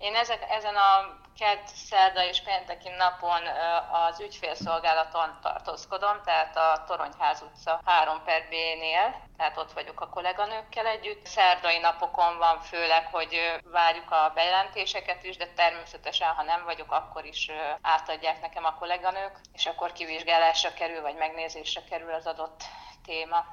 Én 0.00 0.14
ezek, 0.14 0.50
ezen 0.50 0.76
a 0.76 1.18
kedd, 1.38 1.66
szerda 1.66 2.24
és 2.24 2.42
pénteki 2.42 2.88
napon 2.88 3.42
az 3.92 4.20
ügyfélszolgálaton 4.20 5.38
tartózkodom, 5.42 6.20
tehát 6.24 6.56
a 6.56 6.84
Toronyház 6.86 7.42
utca 7.42 7.80
3 7.84 8.22
per 8.24 8.42
B-nél, 8.48 9.14
tehát 9.36 9.56
ott 9.56 9.72
vagyok 9.72 10.00
a 10.00 10.08
kolléganőkkel 10.08 10.86
együtt. 10.86 11.26
Szerdai 11.26 11.78
napokon 11.78 12.38
van 12.38 12.60
főleg, 12.60 13.08
hogy 13.12 13.60
várjuk 13.64 14.10
a 14.10 14.32
bejelentéseket 14.34 15.24
is, 15.24 15.36
de 15.36 15.46
természetesen, 15.46 16.28
ha 16.28 16.42
nem 16.42 16.64
vagyok, 16.64 16.92
akkor 16.92 17.24
is 17.24 17.50
átadják 17.82 18.40
nekem 18.40 18.64
a 18.64 18.74
kolléganők, 18.74 19.40
és 19.52 19.66
akkor 19.66 19.92
kivizsgálásra 19.92 20.72
kerül, 20.72 21.00
vagy 21.00 21.14
megnézésre 21.14 21.80
kerül 21.90 22.12
az 22.14 22.26
adott 22.26 22.64
téma. 23.06 23.44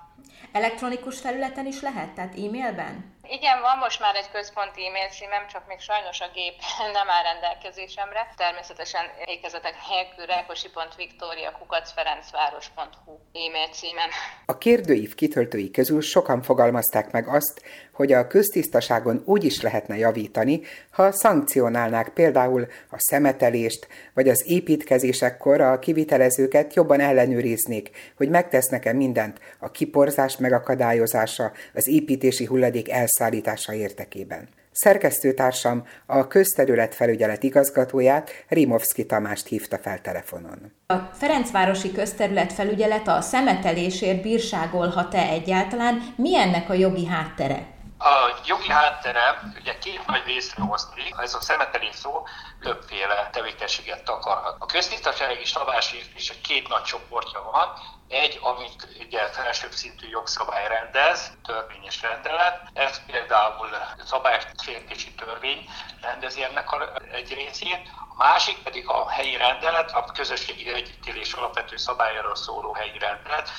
Elektronikus 0.52 1.20
felületen 1.20 1.66
is 1.66 1.82
lehet, 1.82 2.14
tehát 2.14 2.34
e-mailben? 2.34 3.16
Igen, 3.30 3.62
van 3.62 3.78
most 3.78 4.00
már 4.00 4.16
egy 4.16 4.32
központi 4.32 4.88
e-mail 4.88 5.10
címem, 5.10 5.48
csak 5.48 5.68
még 5.68 5.80
sajnos 5.80 6.22
a 6.22 6.30
gép 6.34 6.54
nem 6.98 7.10
áll 7.10 7.24
rendelkezésemre. 7.24 8.34
Természetesen 8.36 9.06
ékezetek 9.26 9.76
nélkül 9.90 10.26
rákosi.viktória.kukacferencváros.hu 10.26 13.20
e-mail 13.34 13.68
címen. 13.68 14.10
A 14.46 14.58
kérdőív 14.58 15.16
kitöltői 15.16 15.72
közül 15.72 16.02
sokan 16.02 16.42
fogalmazták 16.42 17.12
meg 17.12 17.28
azt, 17.28 17.62
hogy 17.98 18.12
a 18.12 18.28
köztisztaságon 18.28 19.22
úgy 19.26 19.44
is 19.44 19.62
lehetne 19.62 19.98
javítani, 19.98 20.62
ha 20.92 21.12
szankcionálnák 21.12 22.10
például 22.10 22.68
a 22.90 22.96
szemetelést, 22.98 23.88
vagy 24.14 24.30
az 24.30 24.44
építkezésekkor 24.46 25.62
a 25.62 25.80
kivitelezőket 25.80 26.74
jobban 26.74 27.00
ellenőriznék, 27.00 27.90
hogy 28.18 28.30
megtesznek-e 28.30 28.94
mindent 28.94 29.40
a 29.60 29.72
kiporzás 29.72 30.38
megakadályozása, 30.38 31.52
az 31.74 31.88
építési 31.88 32.46
hulladék 32.46 32.92
elszállítása 32.92 33.74
érdekében. 33.74 34.48
Szerkesztőtársam 34.72 35.84
a 36.06 36.28
közterület 36.28 36.96
felügyelet 36.96 37.44
igazgatóját, 37.44 38.30
Rimovszki 38.48 39.06
Tamást 39.06 39.48
hívta 39.48 39.78
fel 39.78 40.02
telefonon. 40.02 40.72
A 40.88 40.96
Ferencvárosi 41.14 41.92
Közterület 41.92 42.54
felügyelet 42.54 43.08
a 43.08 43.22
szemetelésért 43.22 44.22
bírságolhat-e 44.22 45.30
egyáltalán? 45.30 46.14
Mi 46.16 46.36
ennek 46.36 46.70
a 46.70 46.74
jogi 46.74 47.06
háttere? 47.06 47.76
A 48.00 48.40
jogi 48.46 48.70
háttere 48.70 49.42
ugye 49.56 49.78
két 49.78 50.06
nagy 50.06 50.26
részre 50.26 50.64
oszlik, 50.64 51.16
ez 51.18 51.34
a 51.34 51.42
szemetelés 51.42 51.96
szó 51.96 52.24
többféle 52.62 53.30
tevékenységet 53.32 54.04
takarhat. 54.04 54.56
A 54.60 54.66
köztisztasági 54.66 55.46
szabásértés 55.46 56.30
egy 56.30 56.42
két 56.42 56.68
nagy 56.68 56.84
csoportja 56.84 57.42
van, 57.52 57.74
egy, 58.08 58.40
amit 58.42 58.88
ugye 59.00 59.28
felsőbb 59.28 59.72
szintű 59.72 60.08
jogszabály 60.08 60.68
rendez, 60.68 61.32
törvényes 61.44 62.02
rendelet, 62.02 62.62
ez 62.74 63.06
például 63.06 63.70
szabálysértési 64.06 65.14
törvény 65.14 65.70
rendezi 66.02 66.44
ennek 66.44 66.72
a 66.72 66.92
egy 67.12 67.34
részét, 67.34 67.92
a 68.10 68.16
másik 68.18 68.64
pedig 68.64 68.90
a 68.90 69.10
helyi 69.10 69.38
rendelet, 69.38 69.92
a 69.92 70.12
közösségi 70.14 70.74
együttélés 70.74 71.34
alapvető 71.34 71.78
szabályáról 71.78 72.36
szóló 72.36 72.74
helyi 72.74 72.98
rendelet, 72.98 73.50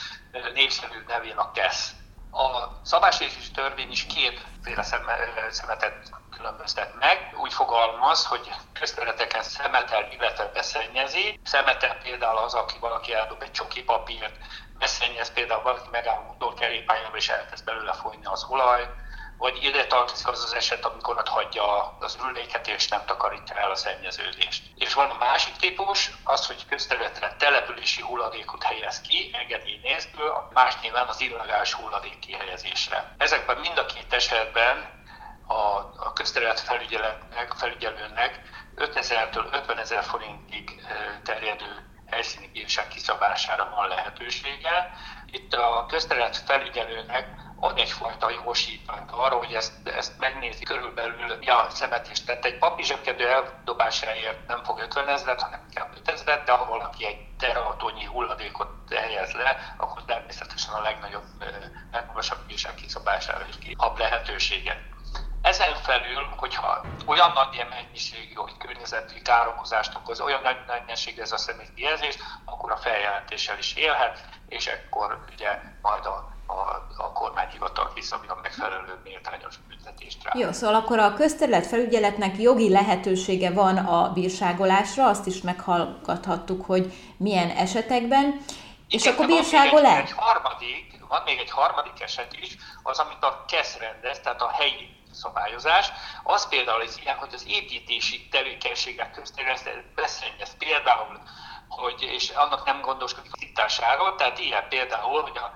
népszerű 0.54 1.04
nevén 1.06 1.36
a 1.36 1.50
KESZ. 1.50 1.97
A 2.38 2.80
szabálysértési 2.82 3.50
törvény 3.50 3.90
is 3.90 4.06
kétféle 4.06 4.82
szemetet 5.50 6.10
különböztet 6.30 6.94
meg. 6.94 7.32
Úgy 7.36 7.52
fogalmaz, 7.52 8.26
hogy 8.26 8.50
közterületeken 8.72 9.42
szemetel, 9.42 10.12
illetve 10.12 10.50
beszennyezi. 10.54 11.40
Szemetel 11.42 11.98
például 12.02 12.38
az, 12.38 12.54
aki 12.54 12.78
valaki 12.78 13.14
eldob 13.14 13.42
egy 13.42 13.50
csoki 13.50 13.82
papírt, 13.82 14.36
beszennyez 14.78 15.32
például 15.32 15.62
valaki 15.62 15.88
megáll 15.90 16.22
motorkerékpályába 16.26 17.16
és 17.16 17.28
elkezd 17.28 17.64
belőle 17.64 17.92
folyni 17.92 18.24
az 18.24 18.44
olaj, 18.48 18.88
vagy 19.38 19.64
ide 19.64 19.86
tartozik 19.86 20.28
az 20.28 20.44
az 20.44 20.54
eset, 20.54 20.84
amikor 20.84 21.16
ott 21.16 21.28
hagyja 21.28 21.96
az 22.00 22.18
ürüléket 22.22 22.68
és 22.68 22.88
nem 22.88 23.04
takarítja 23.06 23.56
el 23.56 23.70
a 23.70 23.74
szennyeződést. 23.74 24.62
És 24.76 24.94
van 24.94 25.10
a 25.10 25.18
másik 25.18 25.56
típus, 25.56 26.10
az, 26.24 26.46
hogy 26.46 26.66
közterületre 26.68 27.34
települési 27.38 28.02
hulladékot 28.02 28.62
helyez 28.62 29.00
ki, 29.00 29.30
engedély 29.32 29.80
nélkül, 29.82 30.32
más 30.52 30.80
nyilván 30.80 31.08
az 31.08 31.20
illegális 31.20 31.72
hulladék 31.72 32.18
kihelyezésre. 32.18 33.14
Ezekben 33.18 33.58
mind 33.58 33.78
a 33.78 33.86
két 33.86 34.12
esetben 34.12 35.04
a, 35.46 35.54
a 35.96 36.12
közterület 36.14 36.60
felügyeletnek, 36.60 37.52
felügyelőnek 37.52 38.40
5000-től 38.76 39.52
50 39.52 39.78
ezer 39.78 40.04
forintig 40.04 40.82
terjedő 41.24 41.88
helyszíni 42.10 42.48
bírság 42.52 42.88
kiszabására 42.88 43.68
van 43.76 43.88
lehetősége. 43.88 44.90
Itt 45.30 45.52
a 45.52 45.86
közterület 45.88 46.36
felügyelőnek 46.36 47.46
ad 47.60 47.78
egyfajta 47.78 48.30
jogosítványt 48.30 49.10
arra, 49.10 49.36
hogy 49.36 49.54
ezt, 49.54 49.88
ezt 49.88 50.18
megnézi 50.18 50.64
körülbelül 50.64 51.38
ja, 51.40 51.66
szemetést. 51.70 52.26
Tehát 52.26 52.44
egy 52.44 52.58
papírzsebkedő 52.58 53.28
eldobásáért 53.28 54.46
nem 54.46 54.64
fog 54.64 54.78
50 54.78 55.08
ezeret, 55.08 55.40
hanem 55.40 55.64
inkább 55.68 55.96
5 55.96 56.08
ezeret, 56.08 56.44
de 56.44 56.52
ha 56.52 56.64
valaki 56.64 57.06
egy 57.06 57.18
terautónyi 57.38 58.04
hulladékot 58.04 58.68
helyez 58.90 59.32
le, 59.32 59.74
akkor 59.76 60.04
természetesen 60.04 60.74
a 60.74 60.80
legnagyobb, 60.80 61.24
legmagasabb 61.92 62.46
bírság 62.46 62.74
kiszabására 62.74 63.44
is 63.48 63.76
kap 63.76 63.98
lehetőséget. 63.98 64.78
Ezen 65.48 65.74
felül, 65.74 66.24
hogyha 66.36 66.84
olyan 67.06 67.32
nagy 67.32 67.66
mennyiségű, 67.70 68.34
hogy 68.34 68.56
környezeti 68.58 69.22
károkozást 69.22 69.94
okoz, 69.96 70.20
olyan 70.20 70.42
nagy 70.42 70.56
mennyiségű 70.66 71.20
ez 71.20 71.32
a 71.32 71.36
személykijelzés, 71.36 72.18
akkor 72.44 72.72
a 72.72 72.76
feljelentéssel 72.76 73.58
is 73.58 73.74
élhet, 73.74 74.24
és 74.48 74.66
ekkor 74.66 75.24
ugye 75.32 75.60
majd 75.82 76.06
a 76.06 76.36
a, 76.50 76.86
a 76.96 77.12
kormányhivatal 77.12 77.92
kiszabja 77.94 78.32
a 78.32 78.38
megfelelő 78.42 79.00
méltányos 79.04 79.54
büntetést 79.68 80.24
rá. 80.24 80.30
Jó, 80.34 80.52
szóval 80.52 80.74
akkor 80.74 80.98
a 80.98 81.14
közterület 81.14 81.66
felügyeletnek 81.66 82.38
jogi 82.38 82.70
lehetősége 82.70 83.50
van 83.50 83.76
a 83.76 84.12
bírságolásra, 84.12 85.06
azt 85.06 85.26
is 85.26 85.40
meghallgathattuk, 85.40 86.64
hogy 86.64 86.92
milyen 87.16 87.50
esetekben, 87.50 88.24
Igen, 88.24 88.44
és 88.88 89.06
akkor 89.06 89.26
bírságol? 89.26 89.86
Egy 89.86 90.12
harmadik, 90.12 91.00
van 91.08 91.22
még 91.24 91.38
egy 91.38 91.50
harmadik 91.50 92.00
eset 92.00 92.32
is, 92.40 92.56
az, 92.82 92.98
amit 92.98 93.22
a 93.22 93.44
KESZ 93.48 93.78
rendez, 93.78 94.20
tehát 94.20 94.42
a 94.42 94.50
helyi 94.50 94.97
szabályozás, 95.18 95.92
az 96.22 96.48
például 96.48 96.80
az 96.80 96.98
ilyen, 97.00 97.16
hogy 97.16 97.34
az 97.34 97.44
építési 97.48 98.28
tevékenységek 98.28 99.10
közterületet 99.12 99.94
beszennyez 99.94 100.56
például, 100.56 101.20
hogy, 101.68 102.02
és 102.02 102.30
annak 102.30 102.64
nem 102.64 102.80
gondoskodik 102.80 103.32
a 103.32 103.38
titásáról, 103.38 104.14
tehát 104.14 104.38
ilyen 104.38 104.68
például, 104.68 105.22
hogy 105.22 105.36
a, 105.36 105.52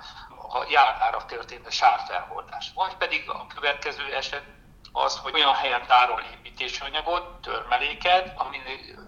a 0.58 0.66
járnára 0.68 1.24
történt 1.24 1.66
a 1.66 1.70
sárfelhordás. 1.70 2.70
Vagy 2.74 2.96
pedig 2.96 3.30
a 3.30 3.46
következő 3.54 4.14
eset 4.14 4.44
az, 4.92 5.18
hogy 5.18 5.34
olyan 5.34 5.54
helyen 5.54 5.86
tárol 5.86 6.22
építési 6.32 6.80
anyagot, 6.80 7.40
törmeléket, 7.40 8.32
ami 8.36 8.58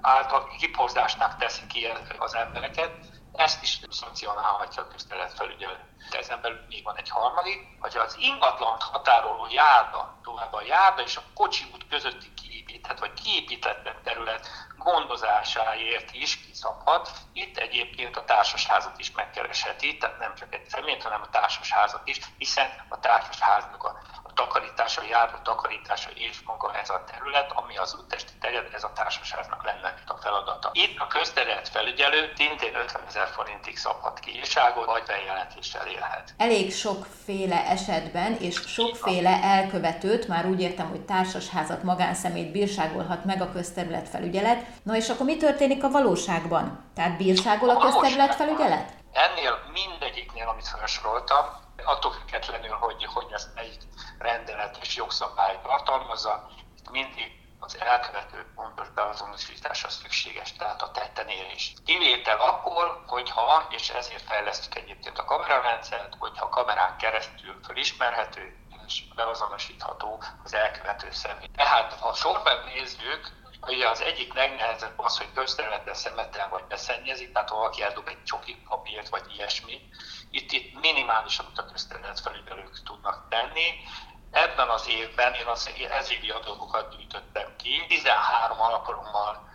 által 0.01 0.49
kiporzásnak 0.59 1.37
teszi 1.37 1.67
ki 1.67 1.87
az 2.19 2.35
embereket, 2.35 2.93
ezt 3.37 3.63
is 3.63 3.81
szankcionálhatja 3.91 4.83
a 4.83 4.89
közterületfelügyelő. 4.89 5.79
Ezen 6.11 6.41
belül 6.41 6.61
még 6.69 6.85
van 6.85 6.97
egy 6.97 7.09
harmadik, 7.09 7.59
hogy 7.81 7.97
az 7.97 8.17
ingatlant 8.19 8.83
határoló 8.83 9.47
járda, 9.51 10.19
tovább 10.23 10.53
a 10.53 10.63
járda 10.63 11.03
és 11.03 11.17
a 11.17 11.23
kocsi 11.35 11.65
út 11.73 11.89
közötti 11.89 12.35
kiépített 12.35 12.99
vagy 12.99 13.13
kiépítetlen 13.13 13.97
terület 14.03 14.49
gondozásáért 14.79 16.13
is 16.13 16.47
kiszabhat. 16.47 17.11
Itt 17.33 17.57
egyébként 17.57 18.17
a 18.17 18.25
társasházat 18.25 18.99
is 18.99 19.11
megkeresheti, 19.11 19.97
tehát 19.97 20.19
nem 20.19 20.35
csak 20.35 20.55
egy 20.55 20.69
személyt, 20.69 21.03
hanem 21.03 21.23
a 21.23 21.31
társasházat 21.31 22.09
is, 22.09 22.19
hiszen 22.39 22.87
a 22.89 23.01
társasháznak 23.01 23.85
a 23.85 24.01
takarítása, 24.35 25.03
járó 25.11 25.37
takarítása 25.43 26.11
és 26.15 26.41
maga 26.47 26.75
ez 26.83 26.91
a 26.91 27.05
terület, 27.11 27.53
ami 27.55 27.77
az 27.77 27.97
úttesti 28.01 28.33
terület, 28.41 28.75
ez 28.75 28.85
a 28.85 28.93
társaságnak 28.95 29.65
lenne 29.65 29.95
a 30.07 30.17
feladata. 30.17 30.71
Itt 30.73 30.99
a 30.99 31.07
közterület 31.07 31.69
felügyelő 31.69 32.33
szintén 32.37 32.75
50 32.75 33.03
ezer 33.09 33.29
forintig 33.29 33.77
szabhat 33.77 34.19
ki 34.19 34.31
írságot, 34.37 34.87
vagy 34.87 35.03
bejelentéssel 35.07 35.87
élhet. 35.87 36.35
Elég 36.37 36.73
sokféle 36.73 37.65
esetben 37.67 38.37
és 38.37 38.55
sokféle 38.55 39.43
elkövetőt, 39.43 40.29
már 40.29 40.47
úgy 40.47 40.61
értem, 40.61 40.89
hogy 40.89 41.01
társasházat, 41.01 41.83
magánszemét 41.83 42.53
bírságolhat 42.53 43.25
meg 43.25 43.43
a 43.43 43.53
közterület 43.53 44.09
felügyelet. 44.09 44.67
Na 44.83 44.97
és 44.97 45.09
akkor 45.09 45.27
mi 45.27 45.37
történik 45.37 45.85
a 45.85 45.91
valóságban? 45.91 46.85
Tehát 46.95 47.17
bírságol 47.17 47.69
a, 47.71 47.77
a 47.77 47.79
közterület 47.79 48.35
felügyelet? 48.35 49.03
Ennél 49.15 49.63
mindegyiknél, 49.73 50.49
amit 50.49 50.69
felsoroltam, 50.69 51.47
attól 51.85 52.13
függetlenül, 52.13 52.77
hogy, 52.77 53.05
hogy 53.05 53.33
ezt 53.33 53.55
melyik 53.55 53.83
rendelet 54.19 54.79
és 54.81 54.97
jogszabály 54.97 55.61
tartalmazza, 55.63 56.47
mindig 56.91 57.43
az 57.59 57.81
elkövető 57.81 58.47
pontos 58.55 58.89
beazonosítása 58.89 59.89
szükséges, 59.89 60.53
tehát 60.53 60.83
a 60.83 60.91
tettenérés. 60.91 61.73
Kivétel 61.85 62.41
akkor, 62.41 63.03
hogyha, 63.07 63.67
és 63.71 63.89
ezért 63.89 64.23
fejlesztjük 64.23 64.75
egyébként 64.75 65.19
a 65.19 65.25
kamerarendszert, 65.25 66.15
hogyha 66.19 66.45
a 66.45 66.49
kamerán 66.49 66.97
keresztül 66.97 67.59
felismerhető 67.63 68.57
és 68.87 69.03
beazonosítható 69.15 70.23
az 70.45 70.55
elkövető 70.55 71.09
személy. 71.11 71.49
Tehát 71.57 71.93
ha 71.93 72.15
sorban 72.15 72.65
nézzük, 72.65 73.44
Ugye 73.67 73.89
az 73.89 74.01
egyik 74.01 74.35
legnehezebb 74.35 74.99
az, 74.99 75.19
hogy 75.19 75.33
közterületen 75.35 75.95
szemetel 75.95 76.49
vagy 76.49 76.65
beszennyezik, 76.65 77.33
tehát 77.33 77.49
ha 77.49 77.57
valaki 77.57 77.83
eldob 77.83 78.09
egy 78.09 78.23
csoki 78.25 78.63
papírt 78.69 79.09
vagy 79.09 79.35
ilyesmi, 79.35 79.81
itt, 80.31 80.53
itt 80.53 80.81
minimális, 80.81 81.39
amit 81.39 81.59
a 81.59 81.67
közterület 81.67 82.21
felügyelők 82.21 82.83
tudnak 82.85 83.29
tenni. 83.29 83.67
Ebben 84.31 84.69
az 84.69 84.89
évben 84.89 85.35
én 85.35 85.47
az 85.47 85.71
ezévi 85.91 86.31
adatokat 86.31 86.97
gyűjtöttem 86.97 87.57
ki, 87.57 87.85
13 87.89 88.61
alkalommal 88.61 89.53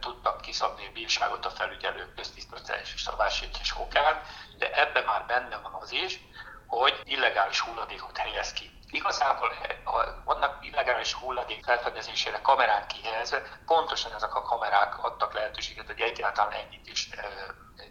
tudtak 0.00 0.40
kiszabni 0.40 0.86
a 0.86 0.92
bírságot 0.92 1.46
a 1.46 1.50
felügyelők 1.50 2.14
köztisztviselés 2.14 2.94
és 2.94 3.00
szabásértés 3.00 3.76
okán, 3.76 4.22
de 4.58 4.72
ebben 4.72 5.04
már 5.04 5.26
benne 5.26 5.56
van 5.56 5.72
az 5.80 5.92
is, 5.92 6.20
hogy 6.66 7.00
illegális 7.04 7.60
hulladékot 7.60 8.16
helyez 8.16 8.52
ki. 8.52 8.79
Igazából 8.90 9.52
ha 9.84 10.04
vannak 10.24 10.64
illegális 10.64 11.12
hulladék 11.12 11.64
felfedezésére 11.64 12.40
kamerák 12.40 12.86
kihelyezve, 12.86 13.42
pontosan 13.66 14.12
ezek 14.12 14.34
a 14.34 14.42
kamerák 14.42 15.04
adtak 15.04 15.34
lehetőséget, 15.34 15.86
hogy 15.86 16.00
egyáltalán 16.00 16.52
ennyit 16.52 16.86
is 16.86 17.08
e, 17.10 17.28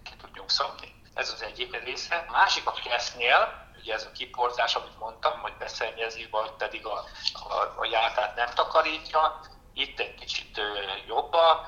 ki 0.04 0.16
tudjunk 0.16 0.50
szabni. 0.50 1.02
Ez 1.14 1.32
az 1.32 1.42
egyik 1.42 1.84
része. 1.84 2.26
A 2.28 2.32
másik 2.32 2.68
a 2.68 2.74
kesznél, 2.84 3.68
ugye 3.82 3.94
ez 3.94 4.06
a 4.06 4.12
kiporzás, 4.12 4.76
amit 4.76 5.00
mondtam, 5.00 5.40
hogy 5.40 5.54
beszennyezi, 5.58 6.28
vagy 6.32 6.52
pedig 6.52 6.86
a, 6.86 7.04
a, 7.34 7.54
a 7.78 7.86
jártát 7.86 8.36
nem 8.36 8.50
takarítja, 8.54 9.40
itt 9.74 10.00
egy 10.00 10.16
kicsit 10.16 10.62
jobban 11.08 11.66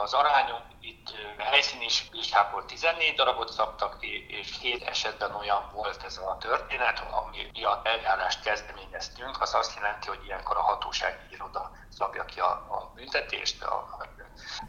az 0.00 0.12
arányunk, 0.12 0.62
itt 0.80 1.10
helyszíni 1.38 1.86
vizsgából 2.10 2.64
14 2.64 3.14
darabot 3.14 3.52
szabtak 3.52 4.00
ki, 4.00 4.26
és 4.28 4.58
7 4.60 4.82
esetben 4.82 5.34
olyan 5.34 5.70
volt 5.72 6.02
ez 6.04 6.16
a 6.16 6.36
történet, 6.40 6.98
ami 7.10 7.50
miatt 7.52 7.86
eljárást 7.86 8.42
kezdeményeztünk, 8.42 9.40
az 9.40 9.54
azt 9.54 9.74
jelenti, 9.74 10.08
hogy 10.08 10.24
ilyenkor 10.24 10.56
a 10.56 10.62
hatóság 10.62 11.28
iroda 11.30 11.70
szabja 11.88 12.24
ki 12.24 12.40
a, 12.40 12.50
a 12.50 12.90
büntetést. 12.94 13.62
A, 13.62 14.06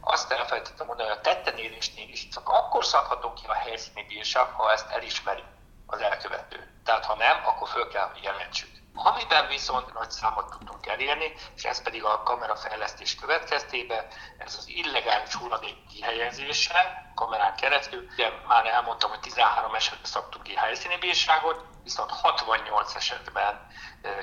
azt 0.00 0.32
elfelejtettem 0.32 0.86
mondani, 0.86 1.08
hogy 1.08 1.18
a 1.18 1.20
tettenérésnél 1.20 2.08
is 2.08 2.28
csak 2.28 2.48
akkor 2.48 2.84
szabhatok 2.84 3.34
ki 3.34 3.46
a 3.46 3.52
helyszíni 3.52 4.04
bírság, 4.04 4.46
ha 4.46 4.72
ezt 4.72 4.90
elismeri 4.90 5.44
az 5.86 6.00
elkövető. 6.00 6.70
Tehát 6.84 7.04
ha 7.04 7.14
nem, 7.14 7.42
akkor 7.44 7.68
föl 7.68 7.88
kell, 7.88 8.10
hogy 8.12 8.22
jelentsük. 8.22 8.71
Amiben 8.94 9.48
viszont 9.48 9.92
nagy 9.92 10.10
számot 10.10 10.50
tudtunk 10.50 10.86
elérni, 10.86 11.32
és 11.56 11.64
ez 11.64 11.82
pedig 11.82 12.04
a 12.04 12.22
kamerafejlesztés 12.22 13.14
következtében, 13.14 14.06
ez 14.38 14.56
az 14.58 14.68
illegális 14.68 15.34
hulladék 15.34 15.86
kihelyezése 15.86 17.10
kamerán 17.14 17.56
keresztül. 17.56 18.06
Ugye 18.12 18.30
már 18.46 18.66
elmondtam, 18.66 19.10
hogy 19.10 19.20
13 19.20 19.74
esetben 19.74 20.04
szabtunk 20.04 20.44
ki 20.44 20.54
helyszíni 20.54 20.96
bírságot, 20.96 21.64
viszont 21.82 22.10
68 22.10 22.94
esetben 22.94 23.66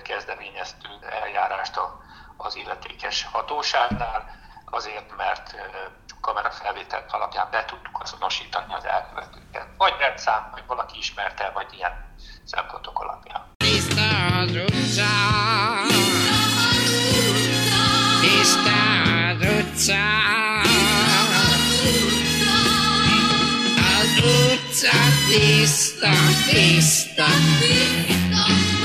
kezdeményeztünk 0.03 1.05
eljárást 1.05 1.79
az 2.37 2.55
illetékes 2.55 3.23
hatóságnál, 3.31 4.37
azért, 4.65 5.15
mert 5.15 5.55
kamerafelvétel 6.21 7.05
alapján 7.09 7.47
be 7.51 7.65
tudtuk 7.65 7.99
azonosítani 8.01 8.73
az 8.73 8.85
elkövetőket. 8.85 9.67
Vagy 9.77 9.95
rendszám, 9.99 10.49
vagy 10.51 10.65
valaki 10.65 10.97
ismerte, 10.97 11.49
vagy 11.49 11.73
ilyen 11.73 12.15
szempontok 12.45 12.99
alapján. 12.99 13.58
Az 23.99 24.23
utca 24.23 24.97
tiszta, 25.29 26.11
tiszta, 26.49 27.25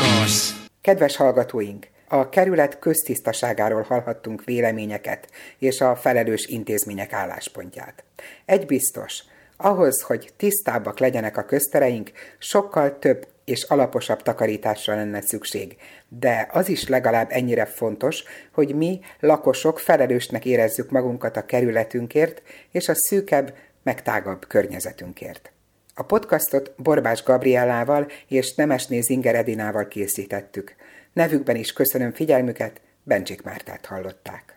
kosz. 0.01 0.55
Kedves 0.81 1.17
hallgatóink! 1.17 1.87
A 2.09 2.29
kerület 2.29 2.79
köztisztaságáról 2.79 3.83
hallhattunk 3.83 4.45
véleményeket 4.45 5.29
és 5.59 5.81
a 5.81 5.97
felelős 5.97 6.47
intézmények 6.47 7.13
álláspontját. 7.13 8.05
Egy 8.45 8.67
biztos, 8.67 9.23
ahhoz, 9.57 10.03
hogy 10.03 10.33
tisztábbak 10.37 10.99
legyenek 10.99 11.37
a 11.37 11.45
köztereink, 11.45 12.11
sokkal 12.39 12.99
több 12.99 13.27
és 13.45 13.63
alaposabb 13.63 14.23
takarításra 14.23 14.95
lenne 14.95 15.21
szükség, 15.21 15.77
de 16.09 16.49
az 16.51 16.69
is 16.69 16.89
legalább 16.89 17.29
ennyire 17.31 17.65
fontos, 17.65 18.25
hogy 18.53 18.75
mi, 18.75 19.01
lakosok 19.21 19.79
felelősnek 19.79 20.45
érezzük 20.45 20.91
magunkat 20.91 21.37
a 21.37 21.47
kerületünkért 21.47 22.43
és 22.71 22.89
a 22.89 22.95
szűkebb, 22.95 23.55
megtágabb 23.83 24.47
környezetünkért. 24.47 25.53
A 25.95 26.03
podcastot 26.03 26.73
Borbás 26.77 27.23
Gabriellával 27.23 28.11
és 28.29 28.55
Nemesné 28.55 29.01
Zinger 29.01 29.35
Edinával 29.35 29.89
készítettük. 29.89 30.75
Nevükben 31.13 31.57
is 31.57 31.73
köszönöm 31.73 32.13
figyelmüket, 32.13 32.81
Bencsik 33.03 33.43
Mártát 33.43 33.87
hallották. 33.87 34.54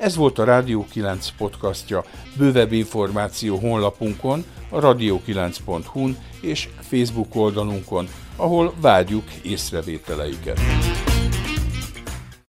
Ez 0.00 0.16
volt 0.16 0.38
a 0.38 0.44
Rádió 0.44 0.86
9 0.90 1.28
podcastja. 1.36 2.04
Bővebb 2.36 2.72
információ 2.72 3.56
honlapunkon, 3.56 4.44
a 4.68 4.80
radio9.hu-n 4.80 6.16
és 6.40 6.68
Facebook 6.80 7.34
oldalunkon, 7.36 8.08
ahol 8.36 8.72
várjuk 8.80 9.24
észrevételeiket. 9.42 10.60